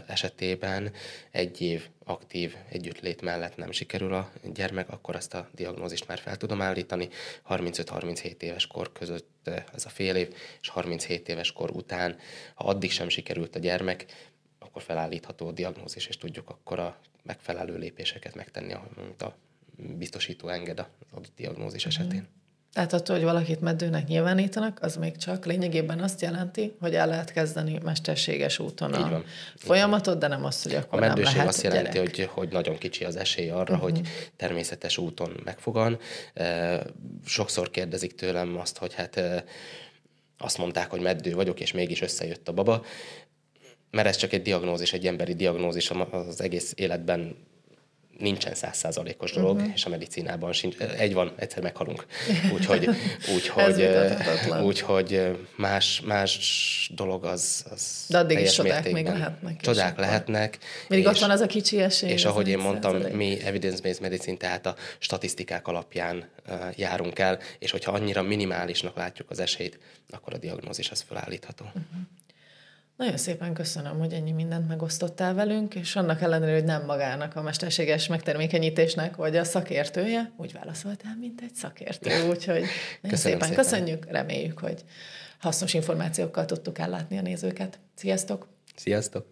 esetében 0.06 0.92
egy 1.30 1.60
év 1.60 1.88
aktív 2.04 2.56
együttlét 2.68 3.22
mellett 3.22 3.56
nem 3.56 3.70
sikerül 3.70 4.14
a 4.14 4.32
gyermek, 4.52 4.90
akkor 4.90 5.16
azt 5.16 5.34
a 5.34 5.48
diagnózist 5.54 6.06
már 6.08 6.18
fel 6.18 6.36
tudom 6.36 6.60
állítani. 6.60 7.08
35-37 7.48 8.42
éves 8.42 8.66
kor 8.66 8.92
között 8.92 9.50
ez 9.74 9.84
a 9.84 9.88
fél 9.88 10.16
év, 10.16 10.34
és 10.60 10.68
37 10.68 11.28
éves 11.28 11.52
kor 11.52 11.70
után, 11.70 12.16
ha 12.54 12.64
addig 12.64 12.90
sem 12.90 13.08
sikerült 13.08 13.56
a 13.56 13.58
gyermek, 13.58 14.06
akkor 14.58 14.82
felállítható 14.82 15.46
a 15.48 15.52
diagnózis, 15.52 16.06
és 16.06 16.16
tudjuk 16.16 16.50
akkor 16.50 16.78
a 16.78 16.98
megfelelő 17.22 17.78
lépéseket 17.78 18.34
megtenni, 18.34 18.72
amit 18.72 19.22
a 19.22 19.36
biztosító 19.76 20.48
enged 20.48 20.78
az 20.78 20.86
adott 21.10 21.32
diagnózis 21.36 21.86
uh-huh. 21.86 22.00
esetén. 22.00 22.28
Tehát 22.72 22.92
attól, 22.92 23.16
hogy 23.16 23.24
valakit 23.24 23.60
meddőnek 23.60 24.06
nyilvánítanak, 24.06 24.78
az 24.82 24.96
még 24.96 25.16
csak 25.16 25.46
lényegében 25.46 26.00
azt 26.00 26.20
jelenti, 26.20 26.76
hogy 26.80 26.94
el 26.94 27.06
lehet 27.06 27.32
kezdeni 27.32 27.78
mesterséges 27.84 28.58
úton 28.58 28.92
a 28.92 29.10
van. 29.10 29.24
folyamatot, 29.56 30.18
de 30.18 30.26
nem 30.26 30.44
azt, 30.44 30.62
hogy 30.62 30.74
akkor 30.74 30.98
A 30.98 31.00
meddőség 31.00 31.24
nem 31.24 31.34
lehet 31.34 31.48
azt 31.48 31.62
jelenti, 31.62 31.98
hogy, 31.98 32.30
hogy 32.32 32.48
nagyon 32.48 32.78
kicsi 32.78 33.04
az 33.04 33.16
esély 33.16 33.50
arra, 33.50 33.74
uh-huh. 33.74 33.80
hogy 33.80 34.00
természetes 34.36 34.98
úton 34.98 35.40
megfogan. 35.44 35.98
Sokszor 37.24 37.70
kérdezik 37.70 38.14
tőlem 38.14 38.58
azt, 38.58 38.78
hogy 38.78 38.94
hát 38.94 39.20
azt 40.38 40.58
mondták, 40.58 40.90
hogy 40.90 41.00
meddő 41.00 41.32
vagyok, 41.32 41.60
és 41.60 41.72
mégis 41.72 42.00
összejött 42.00 42.48
a 42.48 42.52
baba. 42.52 42.84
Mert 43.90 44.08
ez 44.08 44.16
csak 44.16 44.32
egy 44.32 44.42
diagnózis, 44.42 44.92
egy 44.92 45.06
emberi 45.06 45.34
diagnózis 45.34 45.90
az 46.10 46.40
egész 46.40 46.72
életben 46.76 47.36
nincsen 48.18 48.54
százszázalékos 48.54 49.32
dolog, 49.32 49.56
uh-huh. 49.56 49.72
és 49.74 49.84
a 49.84 49.88
medicinában 49.88 50.52
sincs. 50.52 50.76
Egy 50.76 51.12
van, 51.12 51.32
egyszer 51.36 51.62
meghalunk. 51.62 52.06
Úgyhogy, 52.52 52.88
úgyhogy, 53.34 53.88
úgyhogy 54.62 55.36
más, 55.56 56.00
más 56.00 56.90
dolog 56.94 57.24
az, 57.24 57.64
az 57.70 58.04
De 58.08 58.18
addig 58.18 58.38
is 58.38 58.52
csodák 58.52 58.72
mértékben. 58.72 59.02
még 59.02 59.12
lehetnek. 59.12 59.60
Csodák 59.60 59.98
lehetnek. 59.98 60.58
Mindig 60.88 61.08
ott 61.08 61.18
van 61.18 61.30
az 61.30 61.40
a 61.40 61.46
kicsi 61.46 61.80
esély. 61.80 62.10
És 62.10 62.24
ahogy 62.24 62.48
én 62.48 62.58
mondtam, 62.58 62.96
mi 62.96 63.40
evidence-based 63.44 64.00
medicine, 64.00 64.36
tehát 64.36 64.66
a 64.66 64.74
statisztikák 64.98 65.68
alapján 65.68 66.28
uh, 66.48 66.54
járunk 66.76 67.18
el, 67.18 67.38
és 67.58 67.70
hogyha 67.70 67.92
annyira 67.92 68.22
minimálisnak 68.22 68.96
látjuk 68.96 69.30
az 69.30 69.38
esélyt, 69.38 69.78
akkor 70.10 70.34
a 70.34 70.38
diagnózis 70.38 70.90
az 70.90 71.04
felállítható. 71.08 71.64
Uh-huh. 71.64 71.82
Nagyon 72.98 73.16
szépen 73.16 73.54
köszönöm, 73.54 73.98
hogy 73.98 74.12
ennyi 74.12 74.32
mindent 74.32 74.68
megosztottál 74.68 75.34
velünk, 75.34 75.74
és 75.74 75.96
annak 75.96 76.20
ellenére, 76.20 76.52
hogy 76.52 76.64
nem 76.64 76.84
magának 76.84 77.36
a 77.36 77.42
mesterséges 77.42 78.06
megtermékenyítésnek 78.06 79.16
vagy 79.16 79.36
a 79.36 79.44
szakértője, 79.44 80.32
úgy 80.36 80.52
válaszoltál, 80.52 81.16
mint 81.20 81.40
egy 81.40 81.54
szakértő. 81.54 82.10
Úgyhogy 82.28 82.64
nagyon 83.00 83.18
szépen, 83.18 83.40
szépen 83.40 83.54
köszönjük, 83.54 84.10
reméljük, 84.10 84.58
hogy 84.58 84.84
hasznos 85.38 85.74
információkkal 85.74 86.44
tudtuk 86.44 86.78
ellátni 86.78 87.18
a 87.18 87.22
nézőket. 87.22 87.78
Sziasztok! 87.94 88.48
Sziasztok! 88.76 89.26